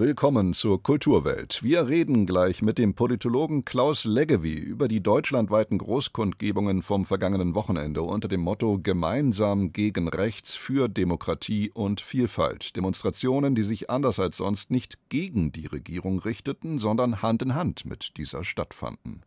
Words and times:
Willkommen 0.00 0.54
zur 0.54 0.82
Kulturwelt. 0.82 1.62
Wir 1.62 1.86
reden 1.86 2.24
gleich 2.24 2.62
mit 2.62 2.78
dem 2.78 2.94
Politologen 2.94 3.66
Klaus 3.66 4.06
Leggevi 4.06 4.54
über 4.54 4.88
die 4.88 5.02
deutschlandweiten 5.02 5.76
Großkundgebungen 5.76 6.80
vom 6.80 7.04
vergangenen 7.04 7.54
Wochenende 7.54 8.00
unter 8.00 8.26
dem 8.26 8.40
Motto 8.40 8.80
Gemeinsam 8.82 9.74
gegen 9.74 10.08
Rechts 10.08 10.56
für 10.56 10.88
Demokratie 10.88 11.70
und 11.70 12.00
Vielfalt. 12.00 12.76
Demonstrationen, 12.76 13.54
die 13.54 13.62
sich 13.62 13.90
anders 13.90 14.18
als 14.18 14.38
sonst 14.38 14.70
nicht 14.70 15.10
gegen 15.10 15.52
die 15.52 15.66
Regierung 15.66 16.18
richteten, 16.18 16.78
sondern 16.78 17.20
Hand 17.20 17.42
in 17.42 17.54
Hand 17.54 17.84
mit 17.84 18.16
dieser 18.16 18.42
stattfanden. 18.42 19.20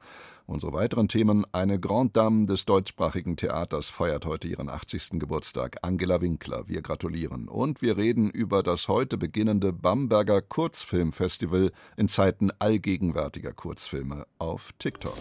Unsere 0.45 0.73
weiteren 0.73 1.07
Themen: 1.07 1.45
Eine 1.51 1.79
Grande 1.79 2.13
Dame 2.13 2.45
des 2.45 2.65
deutschsprachigen 2.65 3.37
Theaters 3.37 3.89
feiert 3.89 4.25
heute 4.25 4.47
ihren 4.47 4.69
80. 4.69 5.11
Geburtstag, 5.13 5.77
Angela 5.81 6.21
Winkler. 6.21 6.67
Wir 6.67 6.81
gratulieren. 6.81 7.47
Und 7.47 7.81
wir 7.81 7.97
reden 7.97 8.29
über 8.29 8.61
das 8.61 8.87
heute 8.87 9.17
beginnende 9.17 9.71
Bamberger 9.71 10.41
Kurzfilmfestival 10.41 11.71
in 11.95 12.09
Zeiten 12.09 12.51
allgegenwärtiger 12.59 13.53
Kurzfilme 13.53 14.25
auf 14.37 14.71
TikTok. 14.79 15.17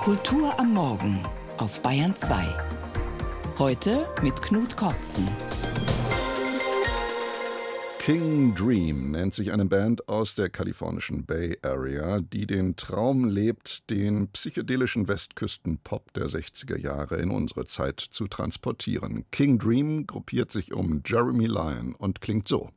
Kultur 0.00 0.58
am 0.58 0.72
Morgen 0.72 1.20
auf 1.58 1.80
Bayern 1.82 2.16
2. 2.16 2.44
Heute 3.58 4.08
mit 4.22 4.40
Knut 4.42 4.76
Kortzen. 4.76 5.28
King 8.04 8.52
Dream 8.56 9.12
nennt 9.12 9.32
sich 9.32 9.52
eine 9.52 9.64
Band 9.64 10.08
aus 10.08 10.34
der 10.34 10.50
kalifornischen 10.50 11.24
Bay 11.24 11.56
Area, 11.62 12.18
die 12.18 12.48
den 12.48 12.74
Traum 12.74 13.28
lebt, 13.28 13.88
den 13.90 14.26
psychedelischen 14.26 15.06
Westküsten-Pop 15.06 16.12
der 16.12 16.26
60er 16.26 16.76
Jahre 16.76 17.18
in 17.18 17.30
unsere 17.30 17.66
Zeit 17.66 18.00
zu 18.00 18.26
transportieren. 18.26 19.26
King 19.30 19.60
Dream 19.60 20.08
gruppiert 20.08 20.50
sich 20.50 20.72
um 20.72 21.02
Jeremy 21.06 21.46
Lyon 21.46 21.94
und 21.94 22.20
klingt 22.20 22.48
so. 22.48 22.70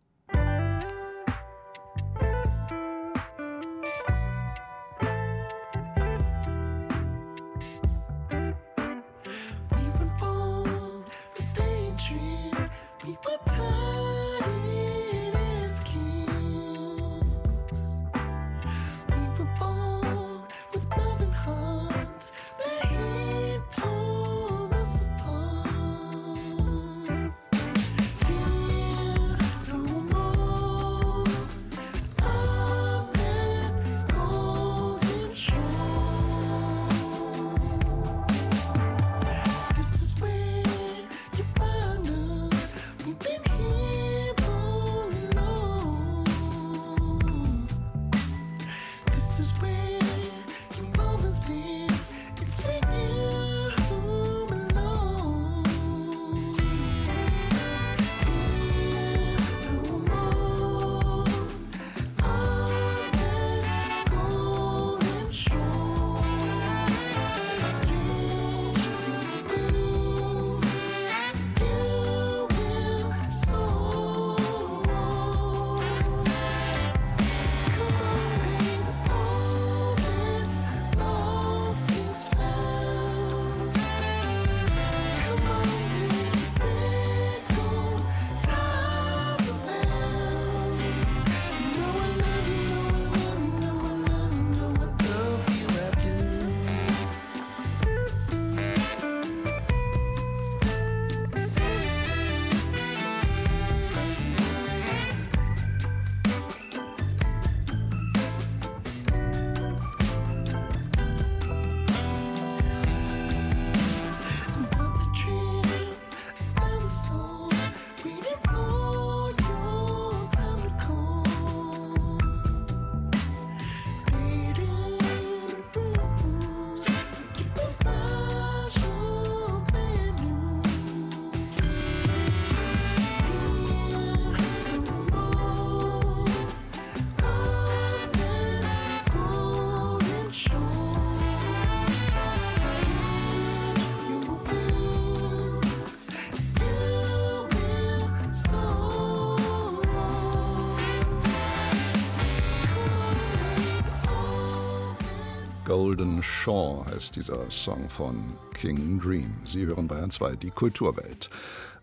Golden 155.66 156.22
Shaw 156.22 156.86
heißt 156.86 157.16
dieser 157.16 157.50
Song 157.50 157.90
von 157.90 158.24
King 158.54 159.00
Dream. 159.00 159.34
Sie 159.46 159.66
hören 159.66 159.88
Bayern 159.88 160.12
2, 160.12 160.36
die 160.36 160.52
Kulturwelt. 160.52 161.32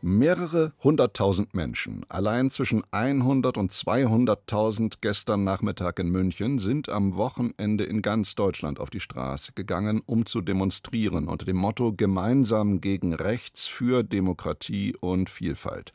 Mehrere 0.00 0.72
hunderttausend 0.84 1.52
Menschen, 1.52 2.06
allein 2.08 2.50
zwischen 2.50 2.84
100 2.92 3.56
und 3.56 3.72
200.000 3.72 4.98
gestern 5.00 5.42
Nachmittag 5.42 5.98
in 5.98 6.10
München, 6.10 6.60
sind 6.60 6.88
am 6.88 7.16
Wochenende 7.16 7.82
in 7.82 8.02
ganz 8.02 8.36
Deutschland 8.36 8.78
auf 8.78 8.90
die 8.90 9.00
Straße 9.00 9.52
gegangen, 9.52 10.00
um 10.06 10.26
zu 10.26 10.42
demonstrieren 10.42 11.26
unter 11.26 11.44
dem 11.44 11.56
Motto 11.56 11.92
Gemeinsam 11.92 12.80
gegen 12.80 13.14
Rechts 13.14 13.66
für 13.66 14.04
Demokratie 14.04 14.94
und 15.00 15.28
Vielfalt. 15.28 15.92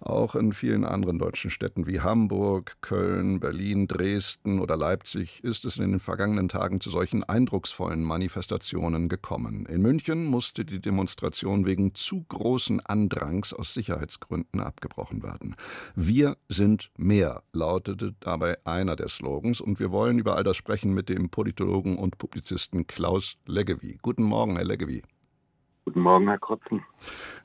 Auch 0.00 0.34
in 0.34 0.52
vielen 0.52 0.84
anderen 0.84 1.18
deutschen 1.18 1.50
Städten 1.50 1.86
wie 1.86 2.00
Hamburg, 2.00 2.76
Köln, 2.82 3.40
Berlin, 3.40 3.88
Dresden 3.88 4.60
oder 4.60 4.76
Leipzig 4.76 5.42
ist 5.42 5.64
es 5.64 5.78
in 5.78 5.90
den 5.92 6.00
vergangenen 6.00 6.48
Tagen 6.48 6.80
zu 6.80 6.90
solchen 6.90 7.24
eindrucksvollen 7.24 8.02
Manifestationen 8.02 9.08
gekommen. 9.08 9.64
In 9.66 9.80
München 9.80 10.26
musste 10.26 10.66
die 10.66 10.80
Demonstration 10.80 11.64
wegen 11.64 11.94
zu 11.94 12.24
großen 12.28 12.80
Andrangs 12.80 13.54
aus 13.54 13.72
Sicherheitsgründen 13.72 14.60
abgebrochen 14.60 15.22
werden. 15.22 15.56
Wir 15.94 16.36
sind 16.48 16.90
mehr, 16.98 17.42
lautete 17.52 18.14
dabei 18.20 18.58
einer 18.66 18.96
der 18.96 19.08
Slogans, 19.08 19.62
und 19.62 19.80
wir 19.80 19.90
wollen 19.90 20.18
über 20.18 20.36
all 20.36 20.44
das 20.44 20.56
sprechen 20.58 20.92
mit 20.92 21.08
dem 21.08 21.30
Politologen 21.30 21.96
und 21.96 22.18
Publizisten 22.18 22.86
Klaus 22.86 23.36
Leggevi. 23.46 23.98
Guten 24.02 24.24
Morgen, 24.24 24.56
Herr 24.56 24.64
Leggevi. 24.64 25.02
Guten 25.86 26.00
Morgen, 26.00 26.26
Herr 26.26 26.38
Kotzen. 26.38 26.82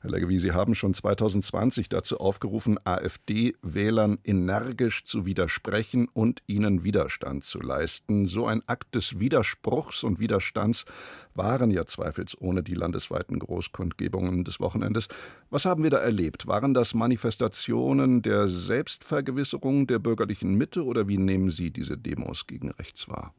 Herr 0.00 0.10
Leggevi, 0.10 0.36
Sie 0.36 0.50
haben 0.50 0.74
schon 0.74 0.94
2020 0.94 1.88
dazu 1.88 2.18
aufgerufen, 2.18 2.76
AfD-Wählern 2.82 4.18
energisch 4.24 5.04
zu 5.04 5.24
widersprechen 5.24 6.08
und 6.12 6.42
ihnen 6.48 6.82
Widerstand 6.82 7.44
zu 7.44 7.60
leisten. 7.60 8.26
So 8.26 8.48
ein 8.48 8.62
Akt 8.66 8.96
des 8.96 9.20
Widerspruchs 9.20 10.02
und 10.02 10.18
Widerstands 10.18 10.86
waren 11.34 11.70
ja 11.70 11.86
zweifelsohne 11.86 12.64
die 12.64 12.74
landesweiten 12.74 13.38
Großkundgebungen 13.38 14.42
des 14.42 14.58
Wochenendes. 14.58 15.06
Was 15.50 15.64
haben 15.64 15.84
wir 15.84 15.90
da 15.90 15.98
erlebt? 15.98 16.48
Waren 16.48 16.74
das 16.74 16.94
Manifestationen 16.94 18.22
der 18.22 18.48
Selbstvergewisserung 18.48 19.86
der 19.86 20.00
bürgerlichen 20.00 20.56
Mitte 20.56 20.84
oder 20.84 21.06
wie 21.06 21.18
nehmen 21.18 21.50
Sie 21.50 21.70
diese 21.70 21.96
Demos 21.96 22.48
gegen 22.48 22.72
rechts 22.72 23.08
wahr? 23.08 23.32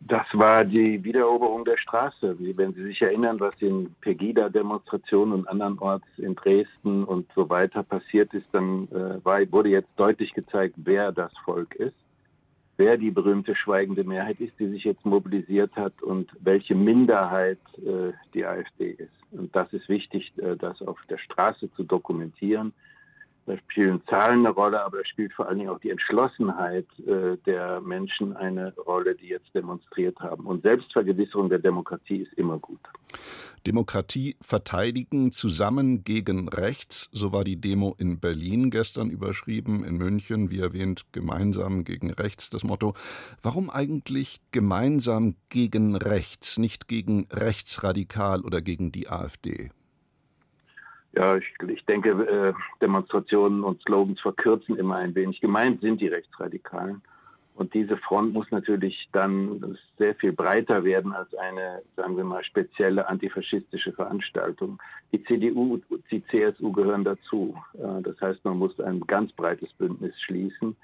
Das 0.00 0.26
war 0.34 0.64
die 0.64 1.02
Wiedereroberung 1.02 1.64
der 1.64 1.78
Straße. 1.78 2.36
Wenn 2.56 2.74
Sie 2.74 2.84
sich 2.84 3.02
erinnern, 3.02 3.40
was 3.40 3.54
in 3.60 3.94
Pegida-Demonstrationen 4.02 5.32
und 5.32 5.48
andernorts 5.48 6.06
in 6.18 6.34
Dresden 6.34 7.02
und 7.04 7.26
so 7.34 7.48
weiter 7.48 7.82
passiert 7.82 8.32
ist, 8.34 8.46
dann 8.52 8.88
äh, 8.92 9.24
war, 9.24 9.40
wurde 9.50 9.70
jetzt 9.70 9.88
deutlich 9.96 10.32
gezeigt, 10.32 10.74
wer 10.76 11.10
das 11.12 11.32
Volk 11.44 11.74
ist, 11.74 11.96
wer 12.76 12.96
die 12.96 13.10
berühmte 13.10 13.56
schweigende 13.56 14.04
Mehrheit 14.04 14.38
ist, 14.40 14.52
die 14.60 14.68
sich 14.68 14.84
jetzt 14.84 15.04
mobilisiert 15.04 15.74
hat 15.74 16.00
und 16.02 16.30
welche 16.40 16.74
Minderheit 16.74 17.58
äh, 17.78 18.12
die 18.32 18.44
AfD 18.44 18.90
ist. 18.90 19.10
Und 19.32 19.56
das 19.56 19.72
ist 19.72 19.88
wichtig, 19.88 20.32
äh, 20.36 20.56
das 20.56 20.82
auf 20.82 20.98
der 21.08 21.18
Straße 21.18 21.72
zu 21.72 21.82
dokumentieren 21.82 22.72
da 23.46 23.56
spielen 23.58 24.02
Zahlen 24.10 24.40
eine 24.40 24.50
Rolle, 24.50 24.84
aber 24.84 24.98
da 24.98 25.04
spielt 25.04 25.32
vor 25.32 25.48
allen 25.48 25.58
Dingen 25.58 25.70
auch 25.70 25.78
die 25.78 25.90
Entschlossenheit 25.90 26.86
äh, 27.06 27.36
der 27.46 27.80
Menschen 27.80 28.36
eine 28.36 28.74
Rolle, 28.74 29.14
die 29.14 29.28
jetzt 29.28 29.54
demonstriert 29.54 30.18
haben. 30.18 30.46
Und 30.46 30.62
Selbstvergewisserung 30.62 31.48
der 31.48 31.60
Demokratie 31.60 32.22
ist 32.22 32.32
immer 32.34 32.58
gut. 32.58 32.80
Demokratie 33.64 34.36
verteidigen, 34.40 35.32
zusammen 35.32 36.04
gegen 36.04 36.48
rechts, 36.48 37.08
so 37.12 37.32
war 37.32 37.44
die 37.44 37.60
Demo 37.60 37.94
in 37.98 38.20
Berlin 38.20 38.70
gestern 38.70 39.10
überschrieben, 39.10 39.84
in 39.84 39.96
München, 39.96 40.50
wie 40.50 40.60
erwähnt, 40.60 41.12
gemeinsam 41.12 41.84
gegen 41.84 42.12
rechts 42.12 42.50
das 42.50 42.64
Motto. 42.64 42.94
Warum 43.42 43.70
eigentlich 43.70 44.40
gemeinsam 44.50 45.36
gegen 45.48 45.96
rechts, 45.96 46.58
nicht 46.58 46.88
gegen 46.88 47.26
rechtsradikal 47.32 48.40
oder 48.40 48.60
gegen 48.60 48.92
die 48.92 49.08
AfD? 49.08 49.70
Ja, 51.16 51.36
ich, 51.36 51.46
ich 51.66 51.84
denke, 51.86 52.10
äh, 52.10 52.52
Demonstrationen 52.82 53.64
und 53.64 53.80
Slogans 53.82 54.20
verkürzen 54.20 54.76
immer 54.76 54.96
ein 54.96 55.14
wenig. 55.14 55.40
Gemeint 55.40 55.80
sind 55.80 56.00
die 56.00 56.08
Rechtsradikalen. 56.08 57.00
Und 57.54 57.72
diese 57.72 57.96
Front 57.96 58.34
muss 58.34 58.50
natürlich 58.50 59.08
dann 59.12 59.78
sehr 59.96 60.14
viel 60.14 60.32
breiter 60.32 60.84
werden 60.84 61.14
als 61.14 61.34
eine, 61.34 61.80
sagen 61.96 62.18
wir 62.18 62.24
mal, 62.24 62.44
spezielle 62.44 63.08
antifaschistische 63.08 63.92
Veranstaltung. 63.94 64.78
Die 65.10 65.24
CDU, 65.24 65.80
die 66.10 66.22
CSU 66.26 66.70
gehören 66.70 67.04
dazu. 67.04 67.56
Äh, 67.74 68.02
das 68.02 68.20
heißt, 68.20 68.44
man 68.44 68.58
muss 68.58 68.78
ein 68.78 69.00
ganz 69.00 69.32
breites 69.32 69.72
Bündnis 69.72 70.20
schließen. 70.20 70.76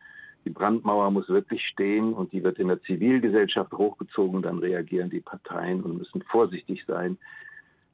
Die 0.46 0.50
Brandmauer 0.50 1.10
muss 1.10 1.28
wirklich 1.28 1.62
stehen 1.68 2.14
und 2.14 2.32
die 2.32 2.42
wird 2.42 2.58
in 2.58 2.68
der 2.68 2.82
Zivilgesellschaft 2.82 3.72
hochgezogen. 3.74 4.40
Dann 4.40 4.58
reagieren 4.58 5.10
die 5.10 5.20
Parteien 5.20 5.82
und 5.82 5.98
müssen 5.98 6.22
vorsichtig 6.22 6.84
sein, 6.86 7.18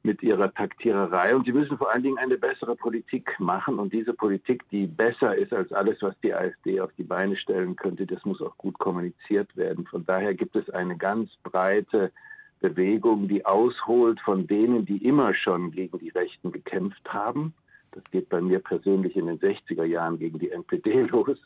mit 0.03 0.23
ihrer 0.23 0.53
Taktiererei. 0.53 1.35
Und 1.35 1.45
sie 1.45 1.51
müssen 1.51 1.77
vor 1.77 1.91
allen 1.91 2.03
Dingen 2.03 2.17
eine 2.17 2.37
bessere 2.37 2.75
Politik 2.75 3.35
machen. 3.39 3.79
Und 3.79 3.93
diese 3.93 4.13
Politik, 4.13 4.63
die 4.69 4.87
besser 4.87 5.35
ist 5.35 5.53
als 5.53 5.71
alles, 5.71 6.01
was 6.01 6.15
die 6.21 6.33
AfD 6.33 6.79
auf 6.79 6.91
die 6.97 7.03
Beine 7.03 7.35
stellen 7.35 7.75
könnte, 7.75 8.05
das 8.05 8.23
muss 8.25 8.41
auch 8.41 8.57
gut 8.57 8.79
kommuniziert 8.79 9.55
werden. 9.57 9.85
Von 9.87 10.05
daher 10.05 10.33
gibt 10.33 10.55
es 10.55 10.69
eine 10.69 10.97
ganz 10.97 11.31
breite 11.43 12.11
Bewegung, 12.59 13.27
die 13.27 13.45
ausholt 13.45 14.19
von 14.21 14.47
denen, 14.47 14.85
die 14.85 15.05
immer 15.05 15.33
schon 15.33 15.71
gegen 15.71 15.97
die 15.99 16.09
Rechten 16.09 16.51
gekämpft 16.51 17.13
haben. 17.13 17.53
Das 17.91 18.03
geht 18.11 18.29
bei 18.29 18.39
mir 18.39 18.59
persönlich 18.59 19.15
in 19.15 19.25
den 19.25 19.39
60er 19.39 19.83
Jahren 19.83 20.19
gegen 20.19 20.39
die 20.39 20.51
NPD 20.51 21.01
los. 21.11 21.37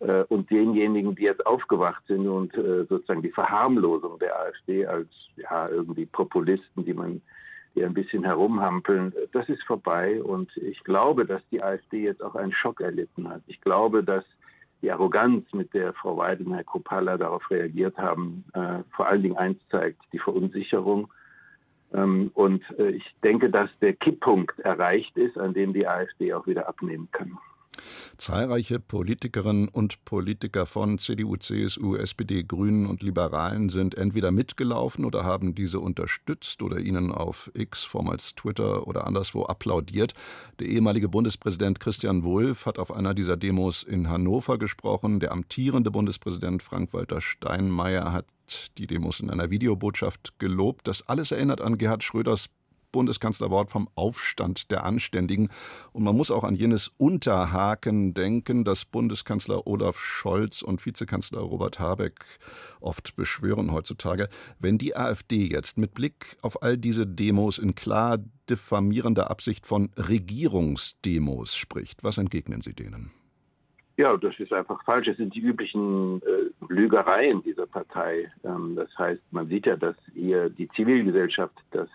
Äh, 0.00 0.24
und 0.24 0.50
denjenigen, 0.50 1.14
die 1.14 1.24
jetzt 1.24 1.46
aufgewacht 1.46 2.02
sind 2.06 2.28
und 2.28 2.54
äh, 2.54 2.84
sozusagen 2.84 3.22
die 3.22 3.30
Verharmlosung 3.30 4.18
der 4.18 4.38
AfD 4.38 4.86
als 4.86 5.08
ja, 5.36 5.68
irgendwie 5.68 6.06
Populisten, 6.06 6.84
die 6.84 6.94
man 6.94 7.22
die 7.76 7.84
ein 7.84 7.94
bisschen 7.94 8.24
herumhampeln, 8.24 9.12
das 9.32 9.48
ist 9.48 9.62
vorbei. 9.64 10.22
Und 10.22 10.56
ich 10.56 10.82
glaube, 10.82 11.26
dass 11.26 11.42
die 11.50 11.62
AfD 11.62 12.04
jetzt 12.04 12.22
auch 12.22 12.34
einen 12.34 12.52
Schock 12.52 12.80
erlitten 12.80 13.28
hat. 13.28 13.42
Ich 13.46 13.60
glaube, 13.60 14.02
dass 14.02 14.24
die 14.82 14.90
Arroganz, 14.90 15.44
mit 15.52 15.72
der 15.74 15.92
Frau 15.92 16.16
Weidel 16.16 16.46
und 16.46 16.54
Herr 16.54 16.64
Kropalla 16.64 17.16
darauf 17.16 17.50
reagiert 17.50 17.96
haben, 17.96 18.44
äh, 18.54 18.78
vor 18.94 19.06
allen 19.08 19.22
Dingen 19.22 19.36
eins 19.36 19.58
zeigt, 19.70 20.00
die 20.12 20.18
Verunsicherung. 20.18 21.08
Ähm, 21.92 22.30
und 22.34 22.62
äh, 22.78 22.90
ich 22.90 23.04
denke, 23.22 23.50
dass 23.50 23.70
der 23.80 23.94
Kipppunkt 23.94 24.58
erreicht 24.60 25.16
ist, 25.16 25.38
an 25.38 25.54
dem 25.54 25.72
die 25.72 25.86
AfD 25.86 26.34
auch 26.34 26.46
wieder 26.46 26.68
abnehmen 26.68 27.08
kann. 27.12 27.38
Zahlreiche 28.18 28.80
Politikerinnen 28.80 29.68
und 29.68 30.04
Politiker 30.04 30.66
von 30.66 30.98
CDU, 30.98 31.36
CSU, 31.36 31.96
SPD, 31.96 32.42
Grünen 32.42 32.86
und 32.86 33.02
Liberalen 33.02 33.68
sind 33.68 33.94
entweder 33.94 34.32
mitgelaufen 34.32 35.04
oder 35.04 35.24
haben 35.24 35.54
diese 35.54 35.80
unterstützt 35.80 36.62
oder 36.62 36.78
ihnen 36.78 37.12
auf 37.12 37.50
X, 37.54 37.84
vormals 37.84 38.34
Twitter 38.34 38.86
oder 38.86 39.06
anderswo 39.06 39.44
applaudiert. 39.44 40.14
Der 40.58 40.68
ehemalige 40.68 41.08
Bundespräsident 41.08 41.80
Christian 41.80 42.24
Wulff 42.24 42.66
hat 42.66 42.78
auf 42.78 42.90
einer 42.90 43.12
dieser 43.12 43.36
Demos 43.36 43.82
in 43.82 44.08
Hannover 44.08 44.58
gesprochen. 44.58 45.20
Der 45.20 45.32
amtierende 45.32 45.90
Bundespräsident 45.90 46.62
Frank-Walter 46.62 47.20
Steinmeier 47.20 48.12
hat 48.12 48.26
die 48.78 48.86
Demos 48.86 49.20
in 49.20 49.30
einer 49.30 49.50
Videobotschaft 49.50 50.38
gelobt. 50.38 50.88
Das 50.88 51.08
alles 51.08 51.32
erinnert 51.32 51.60
an 51.60 51.78
Gerhard 51.78 52.04
Schröders 52.04 52.48
Bundeskanzlerwort 52.96 53.70
vom 53.70 53.90
Aufstand 53.94 54.70
der 54.70 54.86
Anständigen. 54.86 55.50
Und 55.92 56.02
man 56.02 56.16
muss 56.16 56.30
auch 56.30 56.44
an 56.44 56.54
jenes 56.54 56.90
Unterhaken 56.96 58.14
denken, 58.14 58.64
das 58.64 58.86
Bundeskanzler 58.86 59.66
Olaf 59.66 59.98
Scholz 59.98 60.62
und 60.62 60.86
Vizekanzler 60.86 61.40
Robert 61.40 61.78
Habeck 61.78 62.24
oft 62.80 63.14
beschwören 63.14 63.70
heutzutage. 63.70 64.30
Wenn 64.58 64.78
die 64.78 64.96
AfD 64.96 65.44
jetzt 65.44 65.76
mit 65.76 65.92
Blick 65.92 66.38
auf 66.40 66.62
all 66.62 66.78
diese 66.78 67.06
Demos 67.06 67.58
in 67.58 67.74
klar 67.74 68.16
diffamierender 68.48 69.30
Absicht 69.30 69.66
von 69.66 69.90
Regierungsdemos 69.98 71.54
spricht, 71.54 72.02
was 72.02 72.16
entgegnen 72.16 72.62
Sie 72.62 72.72
denen? 72.72 73.10
Ja, 73.98 74.16
das 74.16 74.38
ist 74.38 74.54
einfach 74.54 74.82
falsch. 74.84 75.08
Es 75.08 75.18
sind 75.18 75.34
die 75.34 75.40
üblichen 75.40 76.22
äh, 76.22 76.72
Lügereien 76.72 77.42
dieser 77.42 77.66
Partei. 77.66 78.30
Ähm, 78.42 78.72
das 78.74 78.88
heißt, 78.96 79.22
man 79.32 79.48
sieht 79.48 79.66
ja, 79.66 79.76
dass 79.76 79.96
hier 80.14 80.48
die 80.48 80.68
Zivilgesellschaft 80.68 81.54
das 81.72 81.90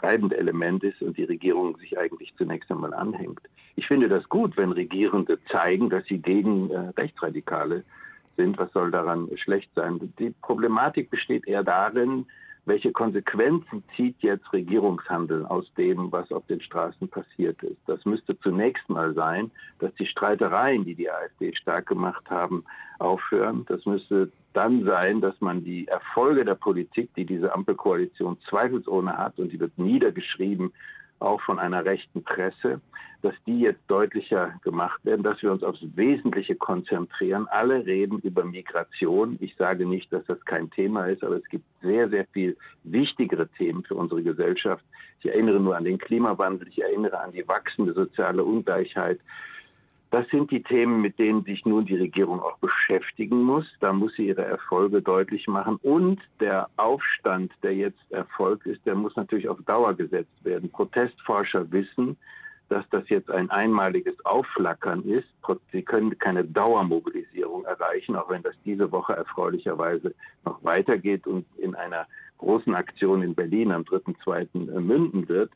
treibende 0.00 0.36
Element 0.36 0.82
ist 0.84 1.02
und 1.02 1.16
die 1.16 1.24
Regierung 1.24 1.76
sich 1.78 1.98
eigentlich 1.98 2.34
zunächst 2.36 2.70
einmal 2.70 2.94
anhängt. 2.94 3.40
Ich 3.76 3.86
finde 3.86 4.08
das 4.08 4.28
gut, 4.28 4.56
wenn 4.56 4.72
Regierende 4.72 5.38
zeigen, 5.50 5.90
dass 5.90 6.04
sie 6.06 6.18
gegen 6.18 6.70
äh, 6.70 6.78
Rechtsradikale 6.96 7.84
sind. 8.36 8.58
Was 8.58 8.72
soll 8.72 8.90
daran 8.90 9.28
schlecht 9.36 9.70
sein? 9.74 10.12
Die 10.18 10.30
Problematik 10.42 11.10
besteht 11.10 11.46
eher 11.46 11.64
darin, 11.64 12.26
welche 12.68 12.92
Konsequenzen 12.92 13.82
zieht 13.96 14.16
jetzt 14.20 14.52
Regierungshandeln 14.52 15.46
aus 15.46 15.72
dem, 15.74 16.12
was 16.12 16.30
auf 16.30 16.46
den 16.46 16.60
Straßen 16.60 17.08
passiert 17.08 17.62
ist? 17.62 17.78
Das 17.86 18.04
müsste 18.04 18.38
zunächst 18.40 18.88
mal 18.88 19.14
sein, 19.14 19.50
dass 19.78 19.94
die 19.94 20.06
Streitereien, 20.06 20.84
die 20.84 20.94
die 20.94 21.10
AfD 21.10 21.54
stark 21.54 21.86
gemacht 21.86 22.28
haben, 22.30 22.64
aufhören. 22.98 23.64
Das 23.68 23.84
müsste 23.86 24.30
dann 24.52 24.84
sein, 24.84 25.20
dass 25.20 25.40
man 25.40 25.64
die 25.64 25.88
Erfolge 25.88 26.44
der 26.44 26.54
Politik, 26.54 27.14
die 27.14 27.24
diese 27.24 27.54
Ampelkoalition 27.54 28.38
zweifelsohne 28.48 29.16
hat, 29.16 29.38
und 29.38 29.52
die 29.52 29.60
wird 29.60 29.76
niedergeschrieben 29.78 30.72
auch 31.20 31.40
von 31.42 31.58
einer 31.58 31.84
rechten 31.84 32.22
Presse, 32.22 32.80
dass 33.22 33.34
die 33.46 33.60
jetzt 33.60 33.82
deutlicher 33.88 34.54
gemacht 34.62 35.04
werden, 35.04 35.22
dass 35.22 35.42
wir 35.42 35.50
uns 35.50 35.64
aufs 35.64 35.80
Wesentliche 35.96 36.54
konzentrieren. 36.54 37.48
Alle 37.48 37.84
reden 37.84 38.20
über 38.20 38.44
Migration. 38.44 39.36
Ich 39.40 39.56
sage 39.56 39.86
nicht, 39.86 40.12
dass 40.12 40.24
das 40.26 40.44
kein 40.44 40.70
Thema 40.70 41.06
ist, 41.06 41.24
aber 41.24 41.36
es 41.36 41.48
gibt 41.48 41.64
sehr, 41.82 42.08
sehr 42.08 42.26
viel 42.26 42.56
wichtigere 42.84 43.48
Themen 43.48 43.82
für 43.82 43.96
unsere 43.96 44.22
Gesellschaft. 44.22 44.84
Ich 45.20 45.26
erinnere 45.26 45.58
nur 45.58 45.76
an 45.76 45.84
den 45.84 45.98
Klimawandel, 45.98 46.68
ich 46.68 46.80
erinnere 46.80 47.18
an 47.18 47.32
die 47.32 47.46
wachsende 47.48 47.92
soziale 47.92 48.44
Ungleichheit. 48.44 49.18
Das 50.10 50.26
sind 50.28 50.50
die 50.50 50.62
Themen, 50.62 51.02
mit 51.02 51.18
denen 51.18 51.44
sich 51.44 51.66
nun 51.66 51.84
die 51.84 51.96
Regierung 51.96 52.40
auch 52.40 52.56
beschäftigen 52.58 53.42
muss. 53.42 53.66
Da 53.80 53.92
muss 53.92 54.14
sie 54.14 54.28
ihre 54.28 54.44
Erfolge 54.44 55.02
deutlich 55.02 55.46
machen. 55.46 55.78
Und 55.82 56.20
der 56.40 56.70
Aufstand, 56.76 57.52
der 57.62 57.74
jetzt 57.74 58.10
erfolgt 58.10 58.66
ist, 58.66 58.84
der 58.86 58.94
muss 58.94 59.16
natürlich 59.16 59.48
auf 59.48 59.58
Dauer 59.66 59.94
gesetzt 59.94 60.44
werden. 60.44 60.70
Protestforscher 60.70 61.70
wissen, 61.70 62.16
dass 62.70 62.88
das 62.90 63.08
jetzt 63.08 63.30
ein 63.30 63.50
einmaliges 63.50 64.14
Aufflackern 64.24 65.02
ist. 65.04 65.28
Sie 65.72 65.82
können 65.82 66.18
keine 66.18 66.44
Dauermobilisierung 66.44 67.64
erreichen, 67.64 68.16
auch 68.16 68.30
wenn 68.30 68.42
das 68.42 68.54
diese 68.64 68.90
Woche 68.92 69.14
erfreulicherweise 69.14 70.14
noch 70.44 70.62
weitergeht 70.64 71.26
und 71.26 71.44
in 71.58 71.74
einer 71.74 72.06
großen 72.38 72.74
Aktion 72.74 73.22
in 73.22 73.34
Berlin 73.34 73.72
am 73.72 73.82
3.2. 73.82 74.48
Äh, 74.54 74.80
münden 74.80 75.28
wird. 75.28 75.50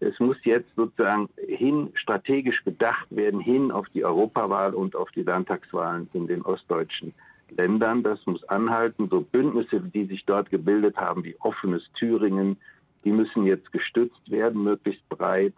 Es 0.00 0.18
muss 0.20 0.36
jetzt 0.44 0.68
sozusagen 0.76 1.28
hin, 1.46 1.90
strategisch 1.94 2.64
gedacht 2.64 3.06
werden, 3.10 3.40
hin 3.40 3.70
auf 3.70 3.88
die 3.88 4.04
Europawahl 4.04 4.74
und 4.74 4.94
auf 4.94 5.10
die 5.12 5.22
Landtagswahlen 5.22 6.08
in 6.12 6.26
den 6.26 6.42
ostdeutschen 6.42 7.14
Ländern. 7.50 8.02
Das 8.02 8.24
muss 8.26 8.44
anhalten. 8.44 9.08
So 9.10 9.20
Bündnisse, 9.20 9.80
die 9.80 10.04
sich 10.04 10.24
dort 10.24 10.50
gebildet 10.50 10.96
haben, 10.96 11.24
wie 11.24 11.36
offenes 11.40 11.82
Thüringen, 11.94 12.58
die 13.04 13.12
müssen 13.12 13.46
jetzt 13.46 13.72
gestützt 13.72 14.30
werden, 14.30 14.64
möglichst 14.64 15.08
breit. 15.08 15.54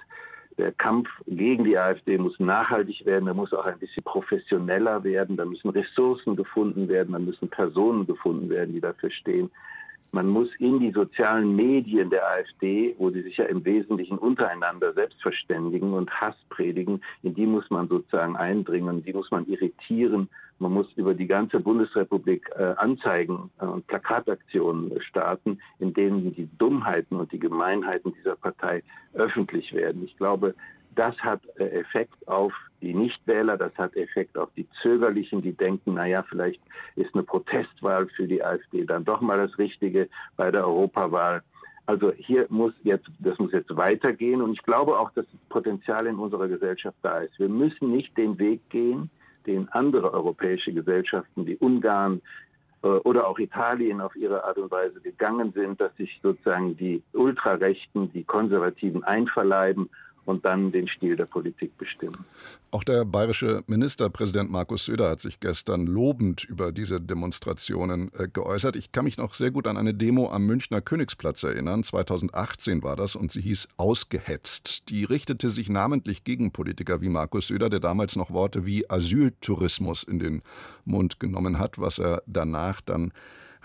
Der 0.58 0.72
Kampf 0.72 1.08
gegen 1.26 1.64
die 1.64 1.78
AfD 1.78 2.18
muss 2.18 2.38
nachhaltig 2.40 3.06
werden, 3.06 3.28
er 3.28 3.34
muss 3.34 3.52
auch 3.52 3.64
ein 3.64 3.78
bisschen 3.78 4.02
professioneller 4.02 5.04
werden, 5.04 5.36
da 5.36 5.44
müssen 5.44 5.70
Ressourcen 5.70 6.34
gefunden 6.34 6.88
werden, 6.88 7.12
da 7.12 7.20
müssen 7.20 7.48
Personen 7.48 8.06
gefunden 8.06 8.50
werden, 8.50 8.74
die 8.74 8.80
dafür 8.80 9.10
stehen. 9.10 9.50
Man 10.12 10.28
muss 10.28 10.48
in 10.58 10.80
die 10.80 10.90
sozialen 10.90 11.54
Medien 11.54 12.10
der 12.10 12.26
AfD, 12.26 12.94
wo 12.98 13.10
sie 13.10 13.22
sich 13.22 13.36
ja 13.36 13.44
im 13.44 13.64
Wesentlichen 13.64 14.18
untereinander 14.18 14.92
selbst 14.94 15.20
verständigen 15.20 15.92
und 15.92 16.10
Hass 16.10 16.36
predigen, 16.48 17.02
in 17.22 17.34
die 17.34 17.46
muss 17.46 17.68
man 17.70 17.88
sozusagen 17.88 18.36
eindringen, 18.36 19.04
die 19.04 19.12
muss 19.12 19.30
man 19.30 19.46
irritieren. 19.46 20.28
Man 20.60 20.72
muss 20.72 20.86
über 20.96 21.14
die 21.14 21.26
ganze 21.26 21.60
Bundesrepublik 21.60 22.50
äh, 22.56 22.74
Anzeigen 22.78 23.50
äh, 23.60 23.66
und 23.66 23.86
Plakataktionen 23.86 25.00
starten, 25.02 25.60
in 25.78 25.92
denen 25.92 26.34
die 26.34 26.48
Dummheiten 26.58 27.16
und 27.16 27.30
die 27.30 27.38
Gemeinheiten 27.38 28.12
dieser 28.18 28.34
Partei 28.34 28.82
öffentlich 29.14 29.72
werden. 29.72 30.04
Ich 30.04 30.16
glaube, 30.16 30.54
das 30.94 31.16
hat 31.18 31.40
äh, 31.58 31.80
Effekt 31.80 32.26
auf 32.26 32.52
die 32.80 32.94
Nichtwähler, 32.94 33.56
das 33.56 33.74
hat 33.76 33.96
Effekt 33.96 34.38
auf 34.38 34.50
die 34.56 34.68
Zögerlichen, 34.82 35.42
die 35.42 35.52
denken, 35.52 35.94
naja, 35.94 36.24
vielleicht 36.28 36.60
ist 36.96 37.14
eine 37.14 37.24
Protestwahl 37.24 38.06
für 38.08 38.26
die 38.26 38.42
AfD 38.42 38.84
dann 38.84 39.04
doch 39.04 39.20
mal 39.20 39.38
das 39.38 39.58
Richtige 39.58 40.08
bei 40.36 40.50
der 40.50 40.66
Europawahl. 40.66 41.42
Also 41.86 42.12
hier 42.12 42.46
muss 42.50 42.74
jetzt, 42.84 43.08
das 43.18 43.38
muss 43.38 43.52
jetzt 43.52 43.74
weitergehen 43.74 44.42
und 44.42 44.52
ich 44.52 44.62
glaube 44.62 44.98
auch, 44.98 45.10
dass 45.12 45.24
das 45.24 45.40
Potenzial 45.48 46.06
in 46.06 46.16
unserer 46.16 46.46
Gesellschaft 46.46 46.98
da 47.02 47.20
ist. 47.20 47.38
Wir 47.38 47.48
müssen 47.48 47.90
nicht 47.90 48.16
den 48.16 48.38
Weg 48.38 48.60
gehen, 48.68 49.10
den 49.46 49.68
andere 49.70 50.12
europäische 50.12 50.72
Gesellschaften 50.72 51.46
wie 51.46 51.56
Ungarn 51.56 52.20
äh, 52.82 52.88
oder 52.88 53.26
auch 53.26 53.38
Italien 53.38 54.00
auf 54.00 54.14
ihre 54.16 54.44
Art 54.44 54.58
und 54.58 54.70
Weise 54.70 55.00
gegangen 55.00 55.52
sind, 55.52 55.80
dass 55.80 55.96
sich 55.96 56.20
sozusagen 56.22 56.76
die 56.76 57.02
Ultrarechten, 57.12 58.12
die 58.12 58.24
Konservativen 58.24 59.02
einverleiben 59.02 59.88
und 60.28 60.44
dann 60.44 60.70
den 60.70 60.86
Stil 60.88 61.16
der 61.16 61.24
Politik 61.24 61.76
bestimmen. 61.78 62.26
Auch 62.70 62.84
der 62.84 63.06
bayerische 63.06 63.64
Ministerpräsident 63.66 64.50
Markus 64.50 64.84
Söder 64.84 65.08
hat 65.08 65.22
sich 65.22 65.40
gestern 65.40 65.86
lobend 65.86 66.44
über 66.44 66.70
diese 66.70 67.00
Demonstrationen 67.00 68.10
äh, 68.12 68.28
geäußert. 68.28 68.76
Ich 68.76 68.92
kann 68.92 69.04
mich 69.04 69.16
noch 69.16 69.32
sehr 69.32 69.50
gut 69.50 69.66
an 69.66 69.78
eine 69.78 69.94
Demo 69.94 70.30
am 70.30 70.44
Münchner 70.44 70.82
Königsplatz 70.82 71.44
erinnern. 71.44 71.82
2018 71.82 72.82
war 72.82 72.94
das 72.94 73.16
und 73.16 73.32
sie 73.32 73.40
hieß 73.40 73.68
Ausgehetzt. 73.78 74.90
Die 74.90 75.04
richtete 75.04 75.48
sich 75.48 75.70
namentlich 75.70 76.24
gegen 76.24 76.52
Politiker 76.52 77.00
wie 77.00 77.08
Markus 77.08 77.48
Söder, 77.48 77.70
der 77.70 77.80
damals 77.80 78.14
noch 78.14 78.30
Worte 78.30 78.66
wie 78.66 78.88
Asyltourismus 78.90 80.02
in 80.02 80.18
den 80.18 80.42
Mund 80.84 81.20
genommen 81.20 81.58
hat, 81.58 81.78
was 81.78 81.98
er 81.98 82.22
danach 82.26 82.82
dann 82.82 83.12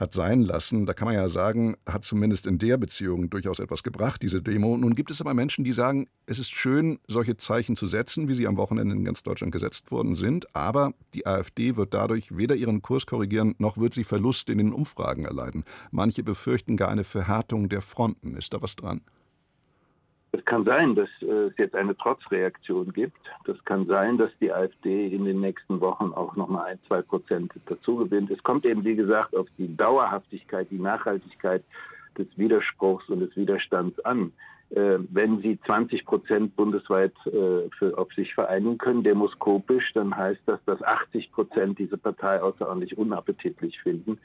hat 0.03 0.13
sein 0.13 0.43
lassen. 0.43 0.85
Da 0.85 0.93
kann 0.93 1.07
man 1.07 1.15
ja 1.15 1.27
sagen, 1.27 1.75
hat 1.87 2.03
zumindest 2.03 2.45
in 2.45 2.59
der 2.59 2.77
Beziehung 2.77 3.29
durchaus 3.29 3.59
etwas 3.59 3.83
gebracht, 3.83 4.21
diese 4.21 4.41
Demo. 4.41 4.77
Nun 4.77 4.95
gibt 4.95 5.09
es 5.09 5.21
aber 5.21 5.33
Menschen, 5.33 5.63
die 5.63 5.73
sagen, 5.73 6.07
es 6.25 6.39
ist 6.39 6.51
schön, 6.51 6.99
solche 7.07 7.37
Zeichen 7.37 7.75
zu 7.75 7.87
setzen, 7.87 8.27
wie 8.27 8.33
sie 8.33 8.47
am 8.47 8.57
Wochenende 8.57 8.95
in 8.95 9.05
ganz 9.05 9.23
Deutschland 9.23 9.51
gesetzt 9.51 9.91
worden 9.91 10.15
sind. 10.15 10.55
Aber 10.55 10.93
die 11.13 11.25
AfD 11.25 11.75
wird 11.75 11.93
dadurch 11.93 12.37
weder 12.37 12.55
ihren 12.55 12.81
Kurs 12.81 13.05
korrigieren, 13.05 13.55
noch 13.57 13.77
wird 13.77 13.93
sie 13.93 14.03
Verluste 14.03 14.51
in 14.51 14.59
den 14.59 14.73
Umfragen 14.73 15.25
erleiden. 15.25 15.63
Manche 15.91 16.23
befürchten 16.23 16.77
gar 16.77 16.89
eine 16.89 17.03
Verhärtung 17.03 17.69
der 17.69 17.81
Fronten. 17.81 18.35
Ist 18.35 18.53
da 18.53 18.61
was 18.61 18.75
dran? 18.75 19.01
Es 20.35 20.43
kann 20.45 20.65
sein, 20.65 20.95
dass 20.95 21.09
äh, 21.21 21.25
es 21.25 21.57
jetzt 21.57 21.75
eine 21.75 21.95
Trotzreaktion 21.95 22.91
gibt. 22.91 23.17
Das 23.45 23.63
kann 23.65 23.85
sein, 23.85 24.17
dass 24.17 24.31
die 24.41 24.51
AfD 24.51 25.07
in 25.07 25.25
den 25.25 25.39
nächsten 25.39 25.79
Wochen 25.79 26.11
auch 26.11 26.35
nochmal 26.35 26.71
ein, 26.71 26.79
zwei 26.87 27.03
Prozent 27.03 27.51
dazu 27.67 27.97
gewinnt. 27.97 28.31
Es 28.31 28.41
kommt 28.41 28.65
eben, 28.65 28.83
wie 28.83 28.95
gesagt, 28.95 29.35
auf 29.35 29.47
die 29.59 29.75
Dauerhaftigkeit, 29.77 30.67
die 30.71 30.79
Nachhaltigkeit 30.79 31.63
des 32.17 32.27
Widerspruchs 32.35 33.07
und 33.09 33.19
des 33.19 33.35
Widerstands 33.37 34.03
an. 34.05 34.31
Äh, 34.71 34.97
wenn 35.11 35.39
Sie 35.41 35.59
20 35.67 36.03
Prozent 36.03 36.55
bundesweit 36.55 37.13
äh, 37.27 37.69
für, 37.77 37.95
auf 37.95 38.11
sich 38.13 38.33
vereinigen 38.33 38.79
können, 38.79 39.03
demoskopisch, 39.03 39.93
dann 39.93 40.17
heißt 40.17 40.41
das, 40.47 40.59
dass 40.65 40.81
80 40.81 41.31
Prozent 41.31 41.77
diese 41.77 41.97
Partei 41.99 42.41
außerordentlich 42.41 42.97
unappetitlich 42.97 43.79
finden 43.81 44.17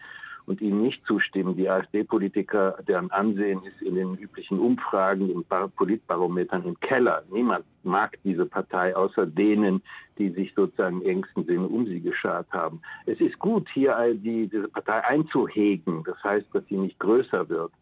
und 0.49 0.61
ihnen 0.61 0.83
nicht 0.83 1.05
zustimmen. 1.07 1.57
Die 1.57 1.69
AfD-Politiker, 1.69 2.79
deren 2.89 3.11
Ansehen 3.11 3.63
ist 3.65 3.83
in 3.83 3.95
den 3.95 4.15
üblichen 4.17 4.59
Umfragen 4.59 5.31
und 5.31 5.47
Politbarometern 5.77 6.65
im 6.65 6.81
Keller. 6.81 7.23
Niemand 7.31 7.65
mag 7.83 8.19
diese 8.25 8.47
Partei 8.47 8.97
außer 8.97 9.27
denen, 9.27 9.83
die 10.19 10.31
sich 10.31 10.53
sozusagen 10.55 11.03
im 11.03 11.09
engsten 11.09 11.45
Sinne 11.45 11.67
um 11.67 11.87
sie 11.87 12.01
geschart 12.01 12.49
haben. 12.51 12.81
Es 13.07 13.21
ist 13.21 13.39
gut, 13.39 13.69
hier 13.73 13.97
die, 14.15 14.49
diese 14.49 14.69
Partei 14.69 15.05
einzuhegen. 15.05 16.03
Das 16.05 16.23
heißt, 16.25 16.47
dass 16.53 16.65
sie 16.69 16.77
nicht 16.77 16.99
größer 16.99 17.49
wird. 17.49 17.73